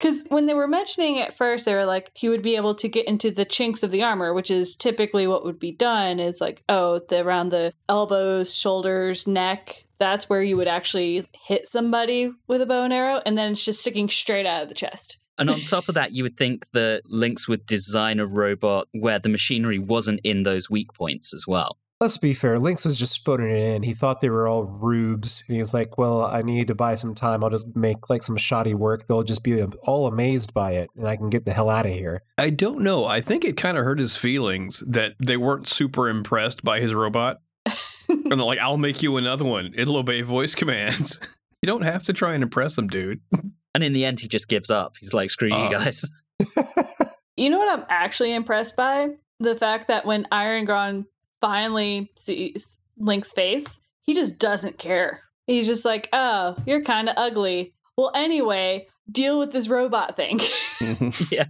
[0.00, 2.88] Because when they were mentioning it first, they were like, he would be able to
[2.88, 6.40] get into the chinks of the armor, which is typically what would be done is
[6.40, 9.84] like, oh, the, around the elbows, shoulders, neck.
[9.98, 13.20] That's where you would actually hit somebody with a bow and arrow.
[13.26, 15.18] And then it's just sticking straight out of the chest.
[15.40, 19.18] And on top of that, you would think that Linx would design a robot where
[19.18, 21.78] the machinery wasn't in those weak points as well.
[22.00, 22.56] Let's be fair.
[22.56, 23.82] Linx was just phoning it in.
[23.82, 25.44] He thought they were all rubes.
[25.46, 27.44] And he was like, well, I need to buy some time.
[27.44, 29.06] I'll just make like some shoddy work.
[29.06, 31.92] They'll just be all amazed by it and I can get the hell out of
[31.92, 32.22] here.
[32.38, 33.04] I don't know.
[33.04, 36.94] I think it kind of hurt his feelings that they weren't super impressed by his
[36.94, 37.42] robot.
[38.08, 39.72] and they're like, I'll make you another one.
[39.74, 41.20] It'll obey voice commands.
[41.62, 43.20] you don't have to try and impress them, dude.
[43.74, 44.96] And in the end, he just gives up.
[44.98, 45.64] He's like, screw Oh.
[45.64, 46.04] you guys.
[47.36, 49.12] You know what I'm actually impressed by?
[49.38, 51.06] The fact that when Irongron
[51.40, 55.22] finally sees Link's face, he just doesn't care.
[55.46, 57.72] He's just like, oh, you're kind of ugly.
[57.96, 60.40] Well, anyway, deal with this robot thing.
[61.30, 61.46] yeah.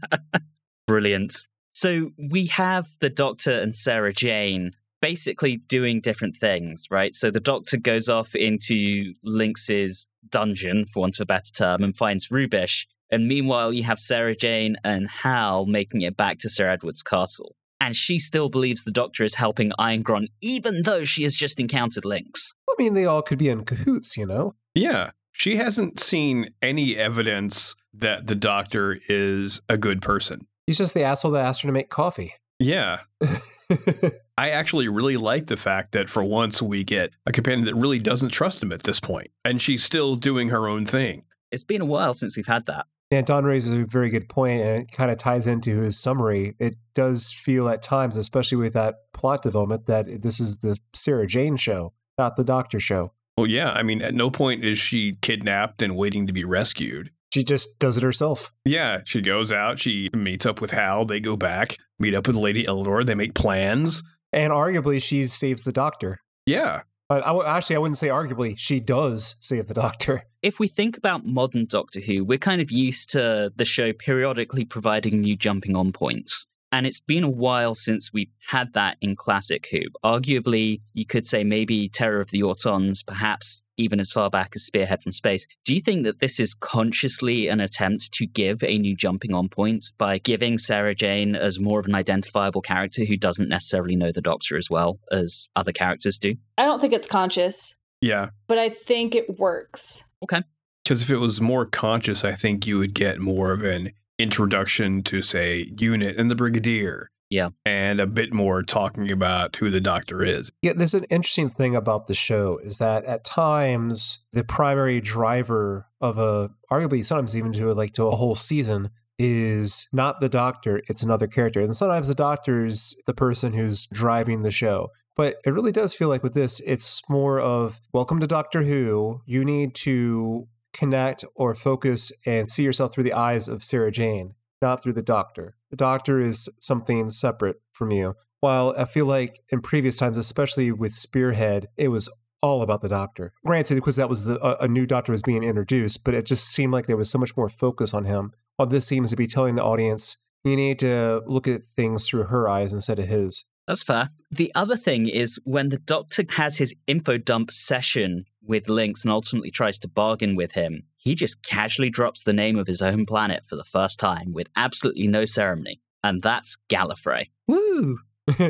[0.87, 1.35] Brilliant.
[1.73, 7.17] So we have the Doctor and Sarah Jane basically doing different things, right?
[7.17, 11.97] So the Doctor goes off into Linx's dungeon, for want of a better term, and
[11.97, 12.87] finds Rubeish.
[13.11, 17.57] And meanwhile, you have Sarah Jane and Hal making it back to Sir Edward's castle.
[17.81, 22.05] And she still believes the Doctor is helping Irongron, even though she has just encountered
[22.05, 22.53] Linx.
[22.69, 24.55] I mean, they all could be in cahoots, you know?
[24.75, 25.11] yeah.
[25.33, 30.47] She hasn't seen any evidence that the doctor is a good person.
[30.67, 32.35] He's just the asshole that asked her to make coffee.
[32.59, 33.01] Yeah.
[34.39, 37.99] I actually really like the fact that for once we get a companion that really
[37.99, 41.25] doesn't trust him at this point, and she's still doing her own thing.
[41.51, 42.87] It's been a while since we've had that.
[43.11, 46.55] Yeah, Don raises a very good point, and it kind of ties into his summary.
[46.61, 51.27] It does feel at times, especially with that plot development, that this is the Sarah
[51.27, 53.13] Jane show, not the Doctor show.
[53.37, 57.11] Well, yeah, I mean, at no point is she kidnapped and waiting to be rescued.
[57.33, 58.53] She just does it herself.
[58.65, 62.37] Yeah, she goes out, she meets up with Hal, they go back, meet up with
[62.37, 64.03] Lady Eleanor, they make plans.
[64.33, 66.19] And arguably, she saves the Doctor.
[66.47, 66.83] Yeah.
[67.09, 68.57] But I w- actually, I wouldn't say arguably.
[68.57, 70.27] She does save the Doctor.
[70.43, 74.65] if we think about modern Doctor Who, we're kind of used to the show periodically
[74.65, 76.47] providing new jumping on points.
[76.73, 79.81] And it's been a while since we've had that in classic Who.
[80.05, 84.65] Arguably, you could say maybe Terror of the Autons, perhaps even as far back as
[84.65, 85.47] Spearhead from Space.
[85.65, 89.49] Do you think that this is consciously an attempt to give a new jumping on
[89.49, 94.13] point by giving Sarah Jane as more of an identifiable character who doesn't necessarily know
[94.13, 96.37] the Doctor as well as other characters do?
[96.59, 98.31] I don't think it's conscious, Yeah.
[98.47, 100.05] but I think it works.
[100.23, 100.43] Okay.
[100.85, 105.03] Because if it was more conscious, I think you would get more of an introduction
[105.05, 107.11] to, say, Unit and the Brigadier.
[107.31, 107.51] Yeah.
[107.65, 110.51] And a bit more talking about who the Doctor is.
[110.63, 115.87] Yeah, there's an interesting thing about the show is that at times the primary driver
[116.01, 118.91] of a, arguably sometimes even to like to a whole season,
[119.23, 124.43] is not the Doctor; it's another character, and sometimes the Doctor's the person who's driving
[124.43, 124.89] the show.
[125.15, 129.21] But it really does feel like with this, it's more of welcome to Doctor Who.
[129.27, 134.35] You need to connect or focus and see yourself through the eyes of Sarah Jane,
[134.61, 135.57] not through the Doctor.
[135.71, 138.15] The Doctor is something separate from you.
[138.41, 142.09] While I feel like in previous times, especially with Spearhead, it was
[142.43, 143.33] all about the Doctor.
[143.45, 146.49] Granted, because that was the, a, a new Doctor was being introduced, but it just
[146.49, 148.33] seemed like there was so much more focus on him.
[148.57, 152.25] While this seems to be telling the audience, you need to look at things through
[152.25, 153.45] her eyes instead of his.
[153.71, 154.11] That's fair.
[154.33, 159.13] The other thing is when the Doctor has his info dump session with Linx and
[159.13, 163.07] ultimately tries to bargain with him, he just casually drops the name of his own
[163.07, 165.81] planet for the first time with absolutely no ceremony.
[166.03, 167.27] And that's Gallifrey.
[167.47, 168.01] Woo!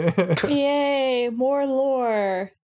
[0.48, 2.52] Yay, more lore.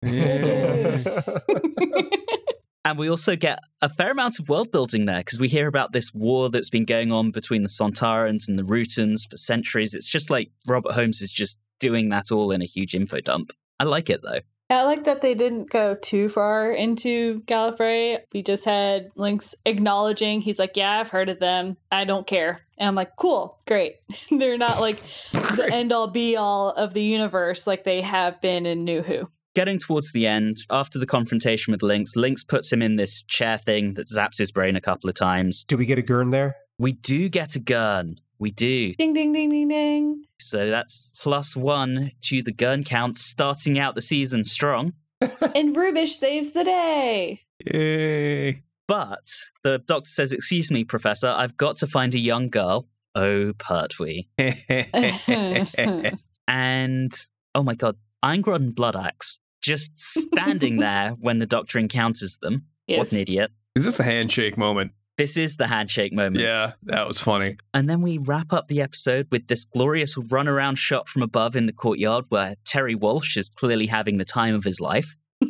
[2.88, 5.92] And we also get a fair amount of world building there because we hear about
[5.92, 9.94] this war that's been going on between the Sontarans and the Rutans for centuries.
[9.94, 13.52] It's just like Robert Holmes is just doing that all in a huge info dump.
[13.78, 14.40] I like it though.
[14.70, 18.20] I like that they didn't go too far into Gallifrey.
[18.32, 21.76] We just had Linx acknowledging he's like, Yeah, I've heard of them.
[21.92, 22.62] I don't care.
[22.78, 23.96] And I'm like, Cool, great.
[24.30, 28.64] They're not like the end all be all of the universe like they have been
[28.64, 29.28] in New Who.
[29.58, 33.58] Getting towards the end, after the confrontation with Linx, Linx puts him in this chair
[33.58, 35.64] thing that zaps his brain a couple of times.
[35.64, 36.54] Do we get a Gurn there?
[36.78, 38.20] We do get a gun.
[38.38, 38.94] We do.
[38.94, 40.22] Ding ding ding ding ding.
[40.38, 44.92] So that's plus one to the gun count, starting out the season strong.
[45.20, 47.42] And Rubeish saves the day.
[47.66, 48.62] Yay.
[48.86, 49.26] But
[49.64, 52.86] the doctor says, Excuse me, Professor, I've got to find a young girl.
[53.16, 54.28] Oh, Pertwee.
[56.46, 57.12] And
[57.56, 62.66] oh my god, Ingrid and Bloodaxe just standing there when the doctor encounters them.
[62.86, 63.50] What an idiot.
[63.74, 64.92] Is this the handshake moment?
[65.18, 66.38] This is the handshake moment.
[66.38, 67.58] Yeah, that was funny.
[67.74, 71.66] And then we wrap up the episode with this glorious runaround shot from above in
[71.66, 75.16] the courtyard where Terry Walsh is clearly having the time of his life.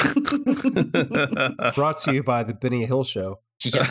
[1.75, 3.41] Brought to you by the Benny Hill Show.
[3.63, 3.91] Yeah.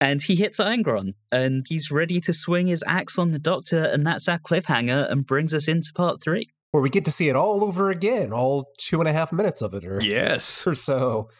[0.00, 4.04] and he hits Irongron and he's ready to swing his axe on the doctor, and
[4.04, 6.50] that's our cliffhanger and brings us into part three.
[6.76, 9.62] Where we get to see it all over again, all two and a half minutes
[9.62, 10.66] of it or, yes.
[10.66, 11.30] or so.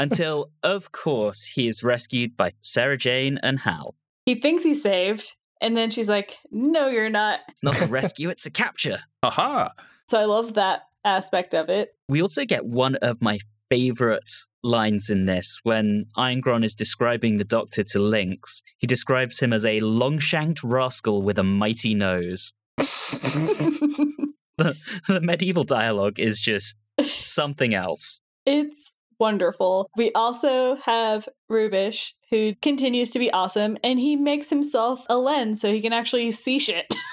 [0.00, 3.94] Until, of course, he is rescued by Sarah Jane and Hal.
[4.26, 5.34] He thinks he's saved.
[5.60, 7.38] And then she's like, No, you're not.
[7.50, 8.98] It's not a rescue, it's a capture.
[9.22, 9.70] Aha.
[10.08, 11.90] So I love that aspect of it.
[12.08, 14.28] We also get one of my favorite
[14.64, 18.62] lines in this when Irongron is describing the doctor to Linx.
[18.78, 22.54] He describes him as a long shanked rascal with a mighty nose.
[24.60, 24.76] The,
[25.08, 26.78] the medieval dialogue is just
[27.16, 28.20] something else.
[28.44, 29.88] It's wonderful.
[29.96, 35.60] We also have Rubeish, who continues to be awesome, and he makes himself a lens
[35.60, 36.86] so he can actually see shit.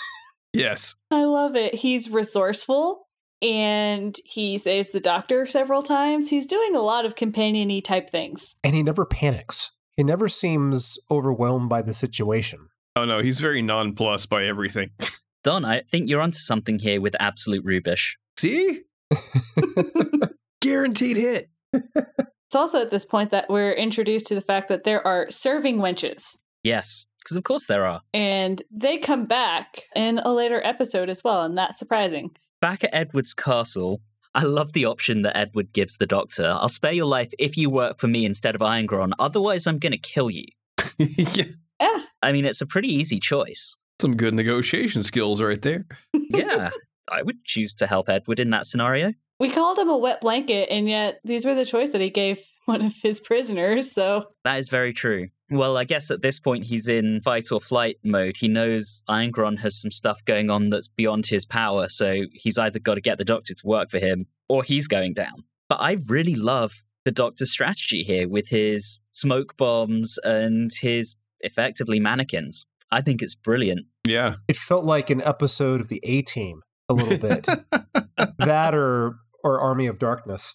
[0.54, 0.96] Yes.
[1.12, 1.76] I love it.
[1.76, 3.08] He's resourceful
[3.42, 6.30] and he saves the doctor several times.
[6.30, 8.56] He's doing a lot of companion y type things.
[8.64, 9.72] And he never panics.
[9.98, 12.70] He never seems overwhelmed by the situation.
[12.96, 14.90] Oh no, he's very nonplussed by everything.
[15.48, 18.16] Don, I think you're onto something here with Absolute Rubeish.
[18.38, 18.82] See?
[20.62, 21.50] Guaranteed hit.
[21.72, 25.78] It's also at this point that we're introduced to the fact that there are serving
[25.78, 26.36] wenches.
[26.64, 28.02] Yes, because of course there are.
[28.14, 32.32] And they come back in a later episode as well, and that's surprising.
[32.60, 34.02] Back at Edward's castle,
[34.36, 36.58] I love the option that Edward gives the doctor.
[36.60, 39.94] I'll spare your life if you work for me instead of Irongron, otherwise, I'm going
[39.94, 40.48] to kill you.
[40.98, 41.46] yeah.
[41.80, 43.78] Yeah, I mean, it's a pretty easy choice.
[44.00, 45.86] Some good negotiation skills right there.
[46.14, 46.70] Yeah,
[47.12, 49.14] I would choose to help Edward in that scenario.
[49.40, 52.40] we called him a wet blanket, and yet these were the choice that he gave
[52.66, 53.92] one of his prisoners.
[53.92, 55.30] So That is very true.
[55.50, 58.36] Well, I guess at this point he's in fight or flight mode.
[58.38, 62.80] He knows Irongron has some stuff going on that's beyond his power, so he's either
[62.80, 65.46] got to get the doctor to work for him or he's going down.
[65.70, 72.00] But I really love the doctor's strategy here with his smoke bombs and his effectively
[72.02, 72.66] mannequins.
[72.92, 73.86] I think it's brilliant.
[74.06, 74.36] Yeah.
[74.48, 77.46] It felt like an episode of the A Team a little bit.
[78.40, 80.54] that or or Army of Darkness.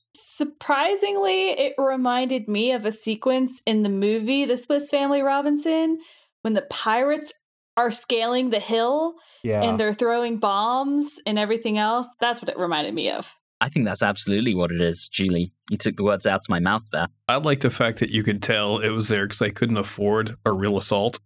[0.63, 5.99] surprisingly, it reminded me of a sequence in the movie The Swiss Family Robinson
[6.43, 7.33] when the pirates
[7.77, 9.63] are scaling the hill Yeah.
[9.63, 12.07] and they're throwing bombs and everything else.
[12.21, 13.35] That's what it reminded me of.
[13.61, 15.53] I think that's absolutely what it is, Julie.
[15.71, 17.07] You took the words out of my mouth there.
[17.29, 20.37] I like the fact that you could tell it was there because they couldn't afford
[20.45, 21.21] a real assault.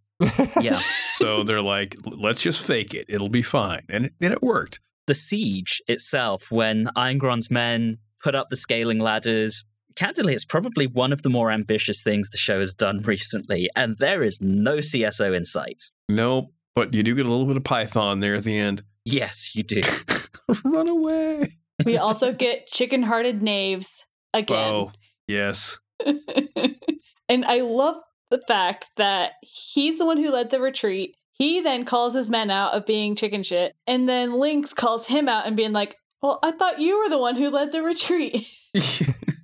[0.60, 0.80] Yeah.
[1.14, 3.06] So they're like, let's just fake it.
[3.08, 3.86] It'll be fine.
[3.88, 4.80] And it, and it worked.
[5.06, 11.10] the siege itself, when Irongron's men put up the scaling ladders, candidly, it's probably one
[11.14, 15.34] of the more ambitious things the show has done recently, and there is no CSO
[15.34, 15.84] in sight.
[16.10, 16.52] Nope.
[16.74, 18.82] But you do get a little bit of Python there at the end.
[19.06, 19.80] Yes, you do.
[20.66, 21.56] Run away.
[21.86, 24.58] We also get chicken hearted knaves again.
[24.74, 24.92] Oh,
[25.26, 25.78] yes.
[27.26, 27.96] and I love
[28.30, 31.16] the fact that he's the one who led the retreat.
[31.32, 33.74] He then calls his men out of being chicken shit.
[33.86, 37.18] And then Linx calls him out and being like, Well, I thought you were the
[37.18, 38.46] one who led the retreat.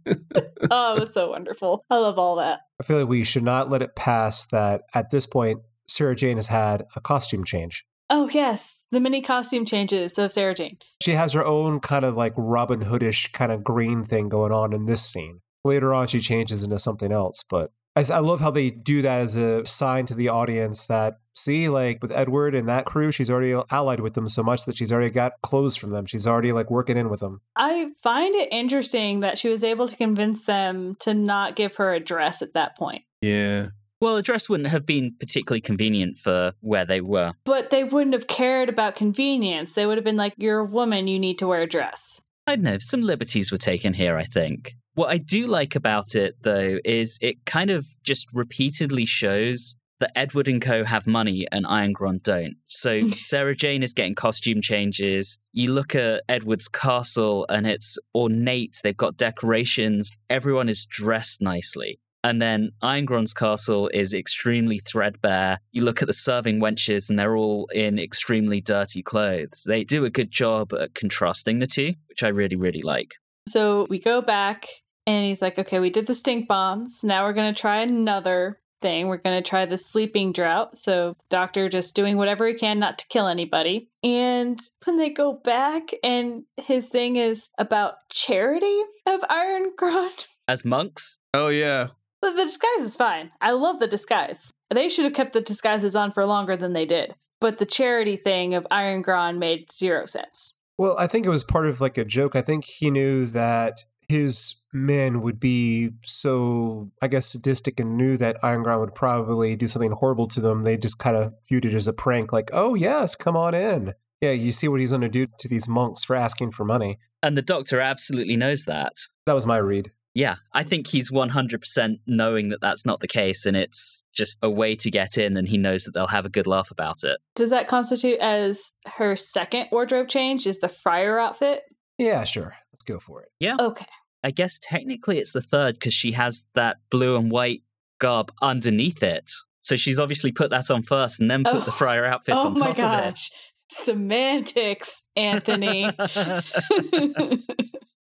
[0.70, 1.84] oh, it was so wonderful.
[1.90, 2.60] I love all that.
[2.80, 6.36] I feel like we should not let it pass that at this point, Sarah Jane
[6.36, 7.84] has had a costume change.
[8.10, 8.86] Oh, yes.
[8.90, 10.78] The mini costume changes of Sarah Jane.
[11.02, 14.72] She has her own kind of like Robin Hoodish kind of green thing going on
[14.72, 15.40] in this scene.
[15.64, 19.20] Later on, she changes into something else, but I, I love how they do that
[19.20, 23.30] as a sign to the audience that see, like with Edward and that crew, she's
[23.30, 26.06] already allied with them so much that she's already got clothes from them.
[26.06, 27.40] She's already like working in with them.
[27.56, 31.92] I find it interesting that she was able to convince them to not give her
[31.92, 33.02] a dress at that point.
[33.20, 33.68] Yeah.
[34.00, 37.34] Well, a dress wouldn't have been particularly convenient for where they were.
[37.44, 39.74] But they wouldn't have cared about convenience.
[39.74, 42.20] They would have been like, You're a woman, you need to wear a dress.
[42.46, 44.74] I don't know, some liberties were taken here, I think.
[44.94, 50.18] What I do like about it, though, is it kind of just repeatedly shows that
[50.18, 50.84] Edward and Co.
[50.84, 52.56] have money and Irongron don't.
[52.66, 55.38] So Sarah Jane is getting costume changes.
[55.52, 62.00] You look at Edward's castle and it's ornate, they've got decorations, everyone is dressed nicely.
[62.24, 65.58] And then Irongron's castle is extremely threadbare.
[65.70, 69.64] You look at the serving wenches and they're all in extremely dirty clothes.
[69.66, 73.14] They do a good job at contrasting the two, which I really, really like.
[73.48, 74.68] So we go back
[75.06, 77.00] and he's like, Okay, we did the stink bombs.
[77.02, 79.08] Now we're going to try another thing.
[79.08, 80.76] We're going to try the sleeping drought.
[80.76, 83.88] So, doctor just doing whatever he can not to kill anybody.
[84.02, 90.26] And when they go back, and his thing is about charity of Irongron.
[90.48, 91.88] As monks, Oh yeah.
[92.20, 93.30] But the disguise is fine.
[93.40, 94.52] I love the disguise.
[94.70, 97.14] They should have kept the disguises on for longer than they did.
[97.40, 100.56] But the charity thing of Irongron made zero sense.
[100.78, 102.36] Well, I think it was part of like a joke.
[102.36, 108.16] I think he knew that his men would be so, I guess, sadistic and knew
[108.16, 110.62] that Irongron would probably do something horrible to them.
[110.62, 113.94] They just kind of viewed it as a prank, like, oh, yes, come on in.
[114.20, 116.98] Yeah, you see what he's going to do to these monks for asking for money.
[117.22, 118.92] and the doctor absolutely knows that.
[119.26, 119.92] That was my read.
[120.14, 124.50] Yeah, I think he's 100% knowing that that's not the case and it's just a
[124.50, 127.16] way to get in and he knows that they'll have a good laugh about it.
[127.34, 130.46] Does that constitute as her second wardrobe change?
[130.46, 131.62] Is the friar outfit?
[131.96, 132.54] Yeah, sure.
[132.72, 133.30] Let's go for it.
[133.40, 133.56] Yeah.
[133.58, 133.86] Okay.
[134.24, 137.62] I guess technically it's the third because she has that blue and white
[137.98, 139.30] garb underneath it.
[139.60, 141.60] So she's obviously put that on first and then put Oh.
[141.60, 142.82] the friar outfits oh on top of it.
[142.82, 143.30] oh my gosh.
[143.70, 145.90] Semantics, Anthony.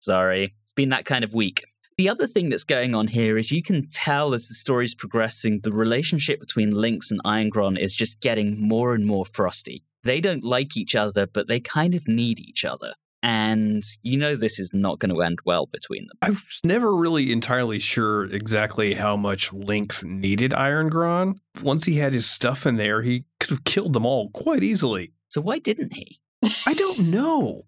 [0.01, 1.63] Sorry, it's been that kind of week.
[1.97, 5.59] The other thing that's going on here is you can tell as the story's progressing,
[5.63, 9.83] the relationship between Linx and Irongron is just getting more and more frosty.
[10.05, 12.93] They don't like each other, but they kind of need each other.
[13.21, 16.17] And you know this is not going to end well between them.
[16.21, 21.39] I was never really entirely sure exactly how much Linx needed Irongron.
[21.61, 25.11] Once he had his stuff in there, he could have killed them all quite easily.
[25.29, 26.19] So why didn't he?
[26.65, 27.63] I don't know.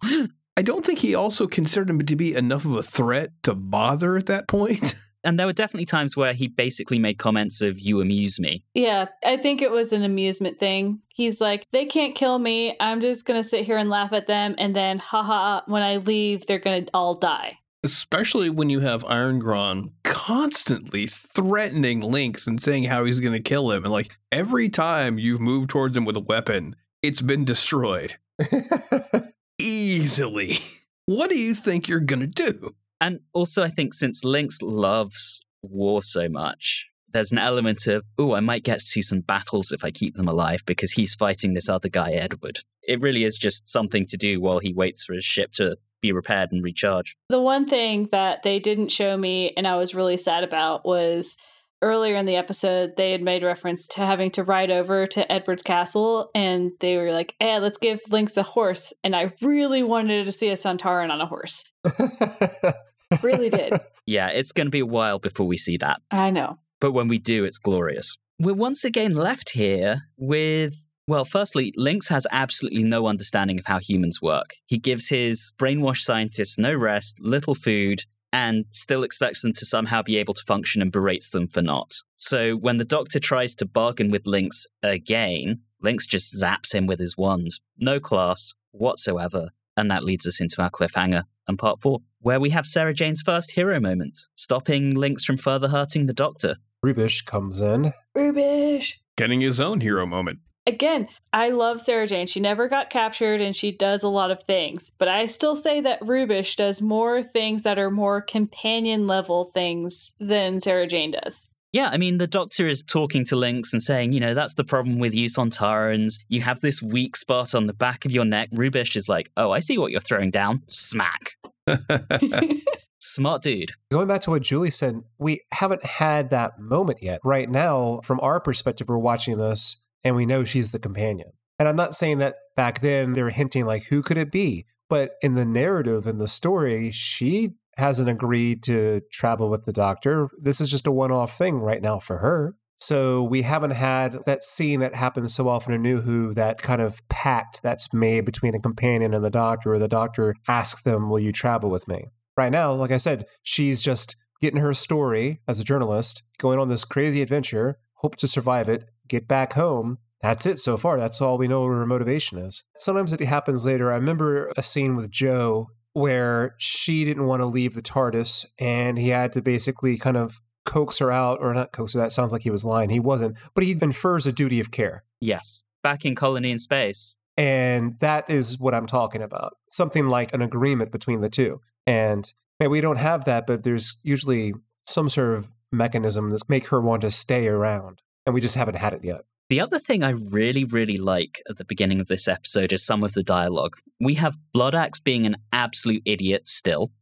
[0.57, 4.17] I don't think he also considered him to be enough of a threat to bother
[4.17, 4.95] at that point.
[5.23, 8.63] And there were definitely times where he basically made comments of, you amuse me.
[8.73, 11.01] yeah, I think it was an amusement thing.
[11.09, 12.75] He's like, they can't kill me.
[12.79, 14.55] I'm just going to sit here and laugh at them.
[14.57, 17.59] And then, haha, when I leave, they're going to all die.
[17.83, 23.71] Especially when you have Irongron constantly threatening Linx and saying how he's going to kill
[23.71, 23.83] him.
[23.83, 28.17] And like every time you've moved towards him with a weapon, it's been destroyed
[29.59, 30.59] easily.
[31.07, 32.75] What do you think you're going to do?
[33.01, 38.35] And also, I think since Linx loves war so much, there's an element of, oh,
[38.35, 41.55] I might get to see some battles if I keep them alive because he's fighting
[41.55, 42.59] this other guy, Edward.
[42.83, 46.11] It really is just something to do while he waits for his ship to be
[46.11, 47.15] repaired and recharge.
[47.29, 51.37] The one thing that they didn't show me and I was really sad about was
[51.83, 55.63] earlier in the episode, they had made reference to having to ride over to Edward's
[55.63, 58.93] castle and they were like, "Eh, let's give Linx a horse.
[59.03, 61.65] And I really wanted to see a Sontaran on a horse.
[63.21, 63.73] Really did.
[64.07, 66.01] Yeah, it's going to be a while before we see that.
[66.09, 66.57] I know.
[66.79, 68.17] But when we do, it's glorious.
[68.39, 70.73] We're once again left here with.
[71.07, 74.55] Well, firstly, Linx has absolutely no understanding of how humans work.
[74.65, 78.03] He gives his brainwashed scientists no rest, little food,
[78.33, 81.93] and still expects them to somehow be able to function and berates them for not.
[82.15, 86.99] So when the doctor tries to bargain with Linx again, Linx just zaps him with
[86.99, 87.51] his wand.
[87.77, 89.49] No class whatsoever.
[89.77, 93.21] And that leads us into our cliffhanger and part four, where we have Sarah Jane's
[93.21, 96.57] first hero moment, stopping Linx from further hurting the doctor.
[96.85, 97.93] Rubeish comes in.
[98.15, 98.95] Rubeish.
[99.17, 100.39] Getting his own hero moment.
[100.67, 102.27] Again, I love Sarah Jane.
[102.27, 105.81] She never got captured and she does a lot of things, but I still say
[105.81, 111.50] that Rubeish does more things that are more companion level things than Sarah Jane does.
[111.73, 114.65] Yeah, I mean, the doctor is talking to Linx and saying, you know, that's the
[114.65, 116.15] problem with you Sontarans.
[116.27, 118.51] You have this weak spot on the back of your neck.
[118.51, 120.63] Rubeish is like, oh, I see what you're throwing down.
[120.67, 121.37] Smack.
[122.99, 123.71] Smart dude.
[123.89, 127.21] Going back to what Julie said, we haven't had that moment yet.
[127.23, 131.31] Right now, from our perspective, we're watching this and we know she's the companion.
[131.57, 134.65] And I'm not saying that back then they were hinting like, who could it be?
[134.89, 137.51] But in the narrative, in the story, she
[137.81, 140.29] hasn't agreed to travel with the doctor.
[140.39, 142.55] This is just a one off thing right now for her.
[142.77, 146.81] So we haven't had that scene that happens so often in New Who, that kind
[146.81, 151.09] of pact that's made between a companion and the doctor, or the doctor asks them,
[151.09, 152.05] Will you travel with me?
[152.35, 156.69] Right now, like I said, she's just getting her story as a journalist, going on
[156.69, 159.99] this crazy adventure, hope to survive it, get back home.
[160.23, 160.99] That's it so far.
[160.99, 162.63] That's all we know her motivation is.
[162.77, 163.91] Sometimes it happens later.
[163.91, 168.97] I remember a scene with Jo where she didn't want to leave the TARDIS and
[168.97, 172.31] he had to basically kind of coax her out, or not coax her, that sounds
[172.31, 172.89] like he was lying.
[172.89, 175.03] He wasn't, but he infers a duty of care.
[175.19, 175.63] Yes.
[175.83, 177.17] Back in Colony in Space.
[177.37, 179.57] And that is what I'm talking about.
[179.69, 181.61] Something like an agreement between the two.
[181.87, 184.53] And man, we don't have that, but there's usually
[184.85, 188.01] some sort of mechanism that make her want to stay around.
[188.25, 189.21] And we just haven't had it yet.
[189.51, 193.03] The other thing I really, really like at the beginning of this episode is some
[193.03, 193.75] of the dialogue.
[193.99, 196.93] We have Bloodaxe being an absolute idiot still.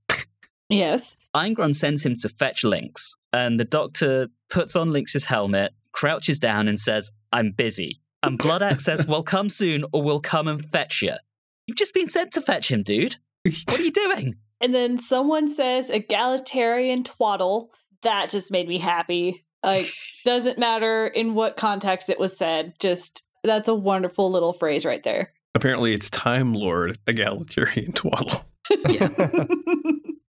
[0.67, 1.15] Yes.
[1.35, 6.67] Irongron sends him to fetch Linx, and the doctor puts on Linx's helmet, crouches down,
[6.67, 8.01] and says, I'm busy.
[8.23, 11.13] And Bloodaxe says, Well, come soon, or we'll come and fetch you.
[11.67, 13.17] You've just been sent to fetch him, dude.
[13.67, 14.37] What are you doing?
[14.61, 17.71] And then someone says egalitarian twaddle.
[18.01, 19.45] That just made me happy.
[19.63, 19.91] Like,
[20.25, 22.73] doesn't matter in what context it was said.
[22.79, 25.33] Just that's a wonderful little phrase right there.
[25.55, 28.45] Apparently, it's Time Lord egalitarian twaddle.
[28.87, 29.09] Yeah.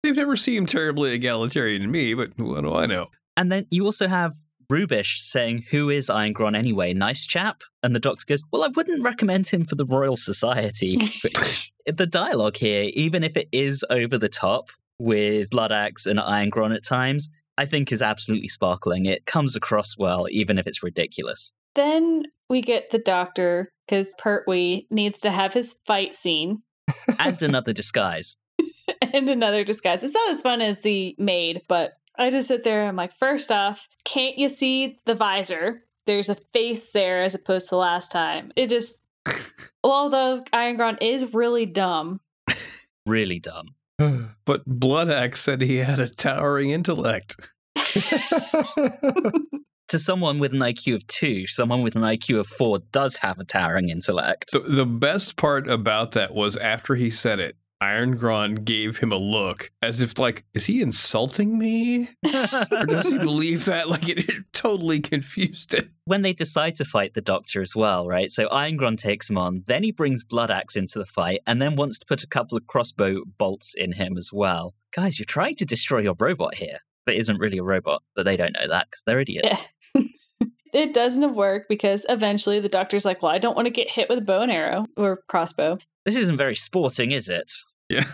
[0.02, 3.08] They've never seemed terribly egalitarian to me, but what do I know?
[3.36, 4.34] And then you also have
[4.70, 6.92] Rubeish saying, Who is Irongron anyway?
[6.92, 7.62] Nice chap?
[7.82, 10.98] And the doctor goes, Well, I wouldn't recommend him for the Royal Society.
[11.86, 16.84] the dialogue here, even if it is over the top with Bloodaxe and Irongron at
[16.84, 17.28] times,
[17.58, 19.06] I think is absolutely sparkling.
[19.06, 21.52] It comes across well, even if it's ridiculous.
[21.74, 26.62] Then we get the doctor because Pertwee needs to have his fight scene
[27.18, 28.36] And another disguise.
[29.12, 30.02] and another disguise.
[30.02, 32.80] It's not as fun as the maid, but I just sit there.
[32.80, 35.82] And I'm like, first off, can't you see the visor?
[36.06, 38.52] There's a face there as opposed to last time.
[38.56, 38.98] It just,
[39.84, 42.20] although Irongron is really dumb.
[43.06, 43.74] Really dumb.
[44.44, 47.36] But Bloodaxe said he had a towering intellect.
[49.92, 53.38] To someone with an IQ of two, someone with an IQ of four does have
[53.38, 54.50] a towering intellect.
[54.50, 59.16] So the best part about that was after he said it, Irongron gave him a
[59.16, 62.08] look as if like, is he insulting me?
[62.70, 63.88] or does he believe that?
[63.88, 65.90] Like it, it totally confused him.
[66.04, 68.30] when they decide to fight the Doctor as well, right?
[68.30, 71.76] So Iron Irongron takes him on, then he brings Bloodaxe into the fight, and then
[71.76, 74.74] wants to put a couple of crossbow bolts in him as well.
[74.94, 76.78] Guys, you're trying to destroy your robot here.
[77.06, 79.56] That isn't really a robot, but they don't know that because they're idiots.
[80.72, 84.08] It doesn't work because eventually the doctor's like, well, I don't want to get hit
[84.08, 85.76] with a bow and arrow or crossbow.
[86.06, 87.52] This isn't very sporting, is it?
[87.92, 88.04] Yeah.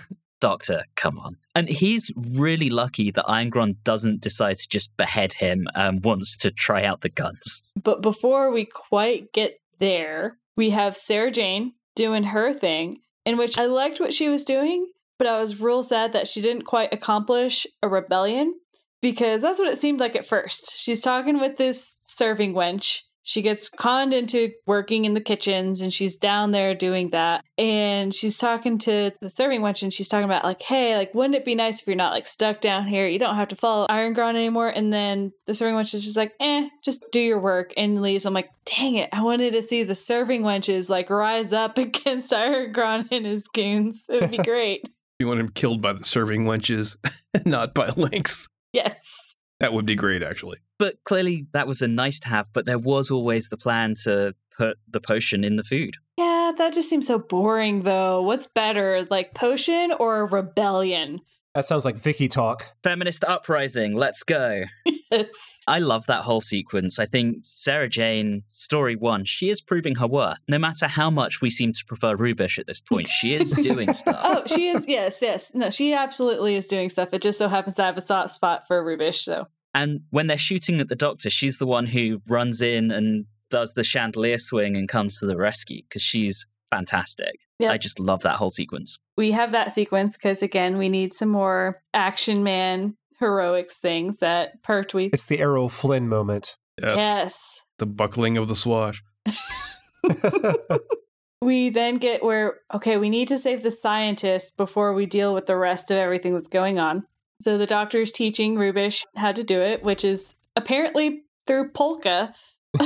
[0.40, 1.36] Doctor, come on.
[1.54, 6.36] And he's really lucky that Irongron doesn't decide to just behead him um, and wants
[6.38, 7.64] to try out the guns.
[7.82, 13.58] But before we quite get there, we have Sarah Jane doing her thing, in which
[13.58, 14.86] I liked what she was doing,
[15.18, 18.54] but I was real sad that she didn't quite accomplish a rebellion
[19.00, 20.72] because that's what it seemed like at first.
[20.72, 23.00] She's talking with this serving wench.
[23.28, 27.44] She gets conned into working in the kitchens and she's down there doing that.
[27.58, 31.34] And she's talking to the serving wench and she's talking about, like, hey, like, wouldn't
[31.34, 33.06] it be nice if you're not like stuck down here?
[33.06, 34.70] You don't have to follow Irongron anymore.
[34.70, 38.24] And then the serving wench is just like, eh, just do your work and leaves.
[38.24, 39.10] I'm like, dang it.
[39.12, 44.06] I wanted to see the serving wenches like rise up against Irongron and his goons.
[44.08, 44.88] It would be great.
[45.18, 46.96] You want him killed by the serving wenches,
[47.44, 48.48] not by Linx.
[48.72, 49.36] yes.
[49.60, 50.60] That would be great, actually.
[50.78, 54.34] But clearly that was a nice to have, but there was always the plan to
[54.56, 55.96] put the potion in the food.
[56.16, 58.22] Yeah, that just seems so boring though.
[58.22, 61.20] What's better, like potion or rebellion?
[61.54, 62.72] That sounds like Vicky talk.
[62.82, 64.64] Feminist uprising, let's go.
[65.10, 65.60] Yes.
[65.66, 66.98] I love that whole sequence.
[66.98, 70.36] I think Sarah Jane, story one, she is proving her worth.
[70.46, 73.94] No matter how much we seem to prefer Rubeish at this point, she is doing
[73.94, 74.20] stuff.
[74.22, 74.86] Oh, she is.
[74.86, 75.54] Yes, yes.
[75.54, 77.14] No, she absolutely is doing stuff.
[77.14, 79.20] It just so happens to have a soft spot for Rubeish.
[79.20, 83.26] So And when they're shooting at the doctor, she's the one who runs in and
[83.50, 87.40] does the chandelier swing and comes to the rescue because she's fantastic.
[87.58, 87.72] Yep.
[87.72, 88.98] I just love that whole sequence.
[89.16, 94.62] we have that sequence because again, we need some more action man heroics things that
[94.62, 95.10] Pertwee.
[95.12, 96.56] It's the Errol Flynn moment.
[96.80, 96.96] Yes.
[96.96, 97.60] Yes.
[97.78, 99.02] The buckling of the swash.
[101.40, 105.46] We then get where okay, we need to save the scientists before we deal with
[105.46, 107.06] the rest of everything that's going on.
[107.40, 112.34] So the doctor's teaching Rubeish how to do it, which is apparently through polka.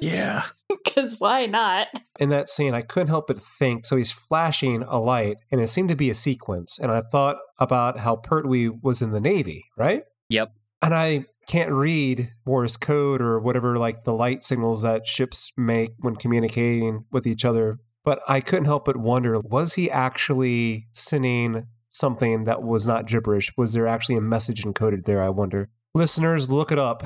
[0.00, 0.42] Yeah.
[0.84, 1.88] Because why not?
[2.20, 3.84] in that scene, I couldn't help but think.
[3.84, 6.78] So he's flashing a light, and it seemed to be a sequence.
[6.78, 10.04] And I thought about how Pertwee was in the Navy, right?
[10.28, 10.52] Yep.
[10.82, 15.90] And I can't read Morse code or whatever, like the light signals that ships make
[15.98, 17.78] when communicating with each other.
[18.04, 23.56] But I couldn't help but wonder was he actually sending something that was not gibberish?
[23.56, 25.22] Was there actually a message encoded there?
[25.22, 25.70] I wonder.
[25.94, 27.04] Listeners, look it up.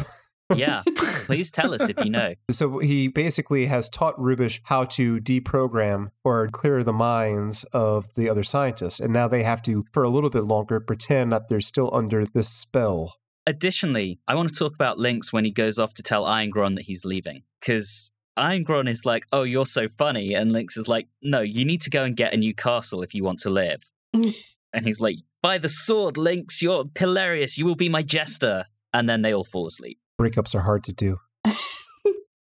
[0.55, 2.35] Yeah, please tell us if you know.
[2.51, 8.29] So he basically has taught Rubeish how to deprogram or clear the minds of the
[8.29, 8.99] other scientists.
[8.99, 12.25] And now they have to, for a little bit longer, pretend that they're still under
[12.25, 13.17] this spell.
[13.47, 16.85] Additionally, I want to talk about Linx when he goes off to tell Irongron that
[16.85, 17.43] he's leaving.
[17.61, 20.35] Because Irongron is like, oh, you're so funny.
[20.35, 23.15] And Linx is like, no, you need to go and get a new castle if
[23.15, 23.83] you want to live.
[24.73, 27.57] and he's like, by the sword, Linx, you're hilarious.
[27.59, 28.65] You will be my jester.
[28.93, 29.99] And then they all fall asleep.
[30.21, 31.19] Breakups are hard to do.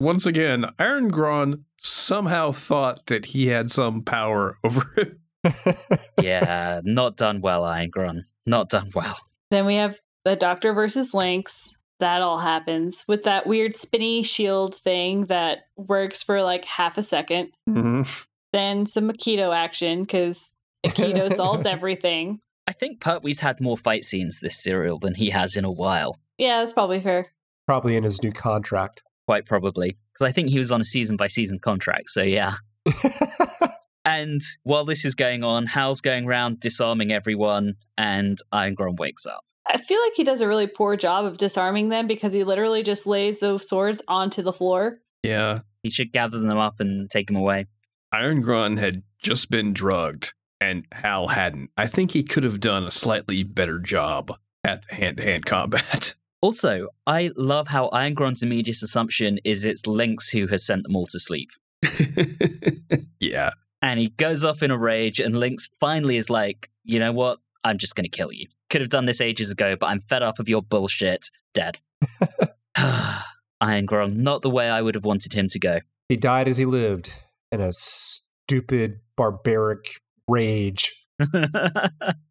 [0.01, 5.19] Once again, Irongron somehow thought that he had some power over it.
[6.21, 8.23] yeah, not done well, Irongron.
[8.45, 9.17] Not done well.
[9.51, 11.71] Then we have the Doctor versus Linx.
[11.99, 17.03] That all happens with that weird spinny shield thing that works for like half a
[17.03, 17.53] second.
[17.67, 18.03] hmm
[18.53, 22.41] Then some Aikido action because Aikido solves everything.
[22.67, 26.19] I think Pertwee's had more fight scenes this serial than he has in a while.
[26.39, 27.29] Yeah, that's probably fair.
[27.67, 29.03] Probably in his new contract.
[29.27, 29.97] Quite probably.
[30.13, 32.11] Because I think he was on a season by season contract.
[32.11, 32.55] So, yeah.
[34.07, 39.45] And while this is going on, Hal's going around disarming everyone, and Irongron wakes up.
[39.67, 42.85] I feel like he does a really poor job of disarming them because he literally
[42.85, 45.01] just lays those swords onto the floor.
[45.25, 45.59] Yeah.
[45.83, 47.67] He should gather them up and take them away.
[48.15, 51.71] Irongron had just been drugged, and Hal hadn't.
[51.77, 54.33] I think he could have done a slightly better job
[54.65, 56.15] at the hand to hand combat.
[56.43, 61.07] Also, I love how Irongron's immediate assumption is it's Linx who has sent them all
[61.07, 61.49] to sleep.
[63.21, 63.51] yeah.
[63.81, 67.39] And he goes off in a rage, and Linx finally is like, you know what?
[67.65, 68.47] I'm just going to kill you.
[68.69, 71.31] Could have done this ages ago, but I'm fed up of your bullshit.
[71.55, 71.79] Dead.
[73.63, 75.81] Irongron, not the way I would have wanted him to go.
[76.09, 77.13] he died as he lived
[77.51, 80.95] in a stupid, barbaric rage.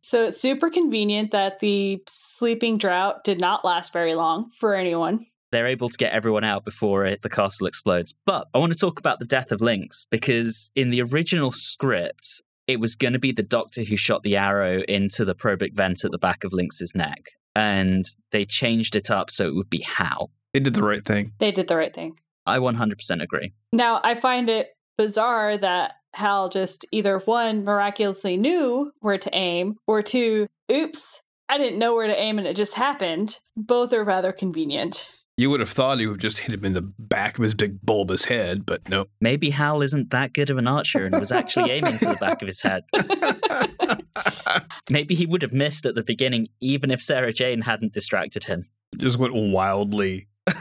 [0.07, 5.25] So it's super convenient that the sleeping drought did not last very long for anyone.
[5.51, 8.13] They're able to get everyone out before it, the castle explodes.
[8.23, 12.43] But I want to talk about the death of Linx because in the original script,
[12.67, 16.05] it was going to be the doctor who shot the arrow into the probic vent
[16.05, 17.31] at the back of Linx's neck.
[17.55, 20.29] And they changed it up so it would be Hal.
[20.53, 21.31] They did the right thing.
[21.39, 22.19] They did the right thing.
[22.45, 23.53] I 100% agree.
[23.73, 24.69] Now, I find it
[24.99, 31.57] bizarre that Hal just either one, miraculously knew where to aim, or two, oops, I
[31.57, 33.39] didn't know where to aim and it just happened.
[33.55, 35.09] Both are rather convenient.
[35.37, 37.53] You would have thought he would have just hit him in the back of his
[37.53, 39.07] big bulbous head, but no.
[39.19, 42.41] Maybe Hal isn't that good of an archer and was actually aiming for the back
[42.41, 42.83] of his head.
[44.89, 48.69] Maybe he would have missed at the beginning, even if Sarah Jane hadn't distracted him.
[48.97, 50.29] just went wildly.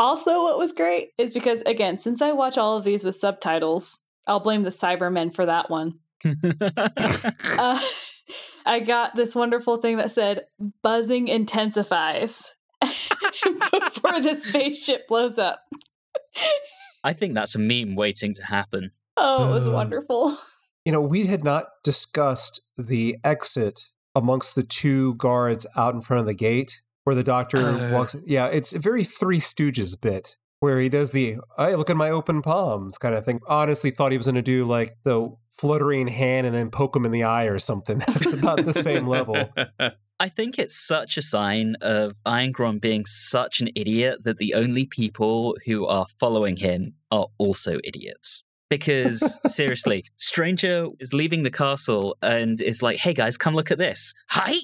[0.00, 3.99] Also, what was great is because, again, since I watch all of these with subtitles,
[4.26, 5.94] I'll blame the Cybermen for that one.
[6.24, 7.80] Uh,
[8.66, 10.42] I got this wonderful thing that said
[10.82, 15.60] buzzing intensifies before the spaceship blows up.
[17.02, 18.90] I think that's a meme waiting to happen.
[19.16, 19.72] Oh, it was Uh.
[19.72, 20.36] wonderful.
[20.86, 26.20] You know, we had not discussed the exit amongst the two guards out in front
[26.22, 27.90] of the gate where the doctor Uh.
[27.92, 28.16] walks.
[28.26, 32.10] Yeah, it's a very Three Stooges bit where he does the "I look at my
[32.10, 33.40] open palms" kind of thing.
[33.48, 37.04] Honestly, thought he was going to do like the fluttering hand and then poke him
[37.04, 37.98] in the eye or something.
[38.06, 39.36] That's about the same level.
[40.18, 44.86] I think it's such a sign of Irongron being such an idiot that the only
[44.86, 48.44] people who are following him are also idiots.
[48.68, 53.78] Because seriously, Stranger is leaving the castle and is like, "Hey guys, come look at
[53.78, 54.54] this." Hi.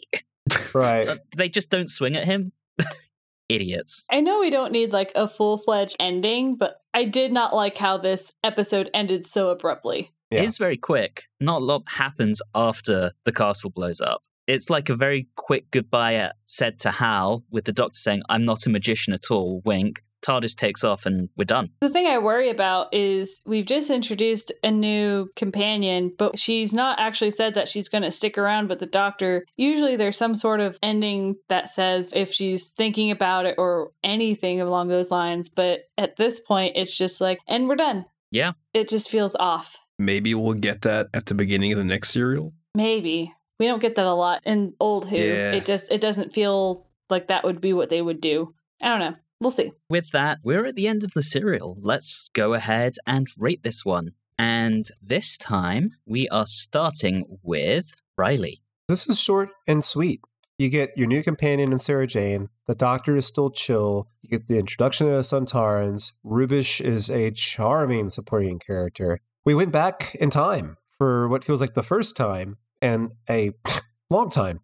[0.72, 1.08] Right.
[1.08, 2.52] Uh, They just don't swing at him.
[3.48, 4.04] Idiots.
[4.10, 7.76] I know we don't need like a full fledged ending, but I did not like
[7.76, 10.12] how this episode ended so abruptly.
[10.30, 10.42] Yeah.
[10.42, 11.24] It is very quick.
[11.40, 14.22] Not a lot happens after the castle blows up.
[14.46, 18.44] It's like a very quick goodbye uh, said to Hal, with the doctor saying, I'm
[18.44, 20.02] not a magician at all, wink.
[20.26, 21.70] TARDIS takes off and we're done.
[21.80, 26.98] The thing I worry about is we've just introduced a new companion, but she's not
[26.98, 29.44] actually said that she's going to stick around with the doctor.
[29.56, 34.60] Usually there's some sort of ending that says if she's thinking about it or anything
[34.60, 38.04] along those lines, but at this point it's just like, and we're done.
[38.32, 38.52] Yeah.
[38.74, 39.76] It just feels off.
[39.98, 42.52] Maybe we'll get that at the beginning of the next serial.
[42.74, 43.32] Maybe.
[43.58, 45.16] We don't get that a lot in old Who.
[45.16, 45.52] Yeah.
[45.52, 48.54] It just it doesn't feel like that would be what they would do.
[48.82, 49.16] I don't know.
[49.40, 49.72] We'll see.
[49.90, 51.76] With that, we're at the end of the serial.
[51.80, 54.12] Let's go ahead and rate this one.
[54.38, 57.86] And this time, we are starting with
[58.16, 58.62] Riley.
[58.88, 60.20] This is short and sweet.
[60.58, 62.48] You get your new companion in Sarah Jane.
[62.66, 64.08] The Doctor is still chill.
[64.22, 66.12] You get the introduction of the Sontarans.
[66.24, 69.20] Rubeish is a charming supporting character.
[69.44, 73.52] We went back in time for what feels like the first time and a
[74.10, 74.60] long time.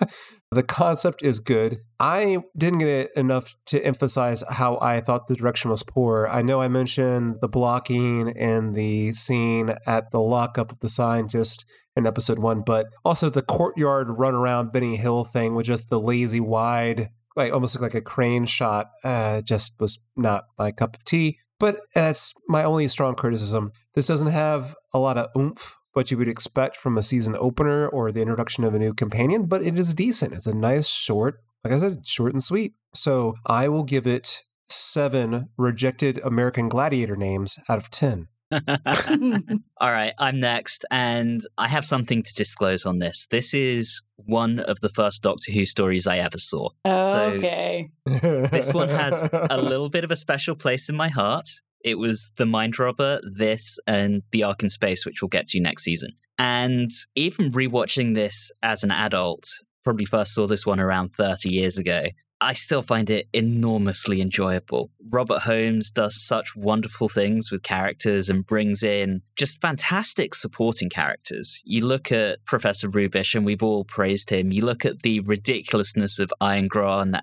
[0.50, 1.80] the concept is good.
[1.98, 6.28] I didn't get it enough to emphasize how I thought the direction was poor.
[6.30, 11.64] I know I mentioned the blocking and the scene at the lockup of the scientist
[11.96, 16.00] in episode one, but also the courtyard run around Benny Hill thing with just the
[16.00, 20.96] lazy wide, like almost looked like a crane shot, uh, just was not my cup
[20.96, 21.38] of tea.
[21.58, 23.72] But that's my only strong criticism.
[23.94, 27.88] This doesn't have a lot of oomph what you would expect from a season opener
[27.88, 30.32] or the introduction of a new companion, but it is decent.
[30.32, 32.74] It's a nice, short, like I said, short and sweet.
[32.94, 38.28] So I will give it seven rejected American Gladiator names out of 10.
[39.80, 43.26] All right, I'm next, and I have something to disclose on this.
[43.30, 46.68] This is one of the first Doctor Who stories I ever saw.
[46.86, 47.90] Okay.
[48.20, 51.48] So this one has a little bit of a special place in my heart.
[51.84, 55.60] It was The Mind Robber, this, and The Ark in Space, which we'll get to
[55.60, 56.10] next season.
[56.38, 59.44] And even rewatching this as an adult,
[59.84, 62.06] probably first saw this one around 30 years ago,
[62.42, 64.90] I still find it enormously enjoyable.
[65.10, 71.62] Robert Holmes does such wonderful things with characters and brings in just fantastic supporting characters.
[71.64, 74.50] You look at Professor Rubeish, and we've all praised him.
[74.50, 76.68] You look at the ridiculousness of Iron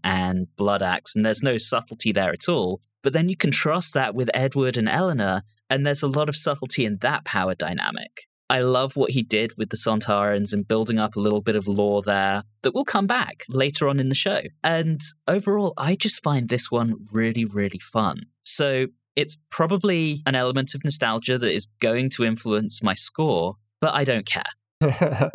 [0.05, 2.79] and Blood Axe, and there's no subtlety there at all.
[3.01, 6.35] But then you can contrast that with Edward and Eleanor, and there's a lot of
[6.35, 8.27] subtlety in that power dynamic.
[8.49, 11.67] I love what he did with the Sontarans and building up a little bit of
[11.67, 14.41] lore there that will come back later on in the show.
[14.63, 18.23] And overall, I just find this one really, really fun.
[18.41, 23.93] So it's probably an element of nostalgia that is going to influence my score, but
[23.93, 24.43] I don't care.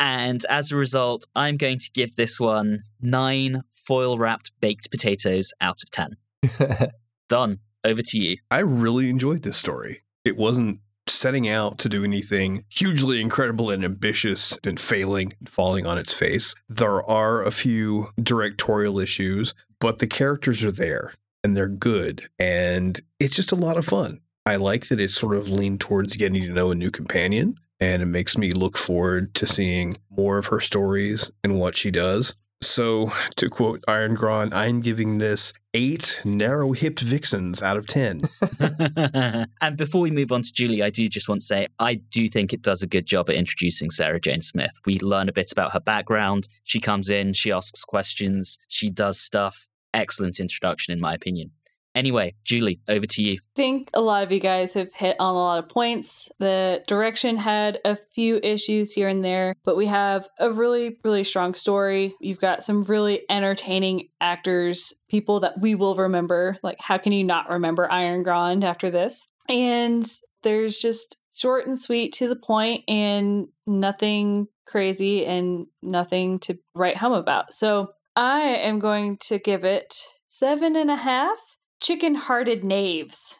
[0.00, 5.52] and as a result, I'm going to give this one nine foil wrapped baked potatoes
[5.60, 6.16] out of 10.
[7.28, 7.58] Done.
[7.84, 8.36] Over to you.
[8.50, 10.02] I really enjoyed this story.
[10.24, 10.78] It wasn't
[11.08, 16.12] setting out to do anything hugely incredible and ambitious and failing and falling on its
[16.12, 16.54] face.
[16.68, 23.00] There are a few directorial issues, but the characters are there and they're good and
[23.18, 24.20] it's just a lot of fun.
[24.46, 28.00] I like that it's sort of leaned towards getting to know a new companion and
[28.02, 32.36] it makes me look forward to seeing more of her stories and what she does.
[32.62, 38.22] So, to quote Irongron, I'm giving this eight narrow hipped vixens out of 10.
[39.60, 42.28] and before we move on to Julie, I do just want to say I do
[42.28, 44.78] think it does a good job at introducing Sarah Jane Smith.
[44.86, 46.48] We learn a bit about her background.
[46.62, 49.66] She comes in, she asks questions, she does stuff.
[49.92, 51.50] Excellent introduction, in my opinion.
[51.94, 53.34] Anyway, Julie, over to you.
[53.34, 56.28] I think a lot of you guys have hit on a lot of points.
[56.38, 61.24] The direction had a few issues here and there, but we have a really, really
[61.24, 62.14] strong story.
[62.20, 66.56] You've got some really entertaining actors, people that we will remember.
[66.62, 69.28] Like, how can you not remember Irongron after this?
[69.48, 70.06] And
[70.42, 76.96] there's just short and sweet to the point and nothing crazy and nothing to write
[76.96, 77.52] home about.
[77.52, 79.94] So I am going to give it
[80.26, 81.38] seven and a half
[81.82, 83.38] chicken hearted knaves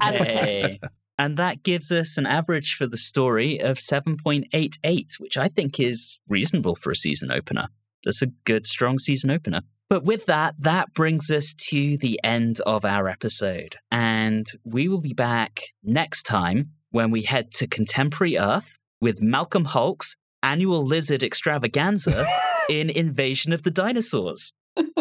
[0.00, 0.78] out of 10.
[1.18, 6.20] And that gives us an average for the story of 7.88, which I think is
[6.28, 7.68] reasonable for a season opener.
[8.04, 9.62] That's a good, strong season opener.
[9.90, 13.76] But with that, that brings us to the end of our episode.
[13.90, 19.64] And we will be back next time when we head to contemporary Earth with Malcolm
[19.66, 22.26] Hulke's annual lizard extravaganza
[22.68, 24.52] in Invasion of the Dinosaurs.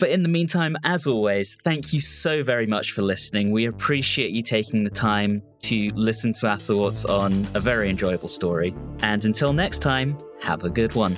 [0.00, 3.50] But in the meantime, as always, thank you so very much for listening.
[3.50, 8.28] We appreciate you taking the time to listen to our thoughts on a very enjoyable
[8.28, 8.74] story.
[9.02, 11.16] And until next time, have a good one.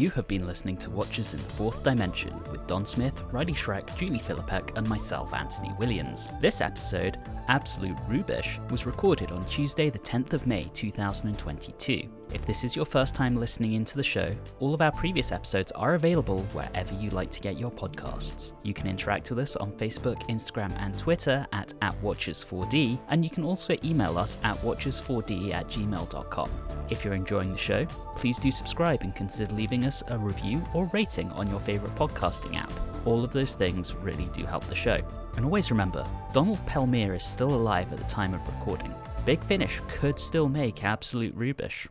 [0.00, 3.94] You have been listening to Watchers in the Fourth Dimension with Don Smith, Riley Schreck,
[3.98, 6.26] Julie Philippek, and myself, Anthony Williams.
[6.40, 12.08] This episode, Absolute Rubeish, was recorded on Tuesday, the 10th of May 2022.
[12.32, 15.72] If this is your first time listening into the show, all of our previous episodes
[15.72, 18.52] are available wherever you like to get your podcasts.
[18.62, 23.30] You can interact with us on Facebook, Instagram, and Twitter at, at Watchers4D, and you
[23.30, 26.50] can also email us at watchers4d at gmail.com.
[26.88, 27.84] If you're enjoying the show,
[28.16, 32.56] please do subscribe and consider leaving us a review or rating on your favourite podcasting
[32.56, 32.72] app.
[33.04, 35.00] All of those things really do help the show.
[35.36, 38.94] And always remember, Donald Pelmear is still alive at the time of recording.
[39.24, 41.86] Big Finish could still make Absolute Rubeish.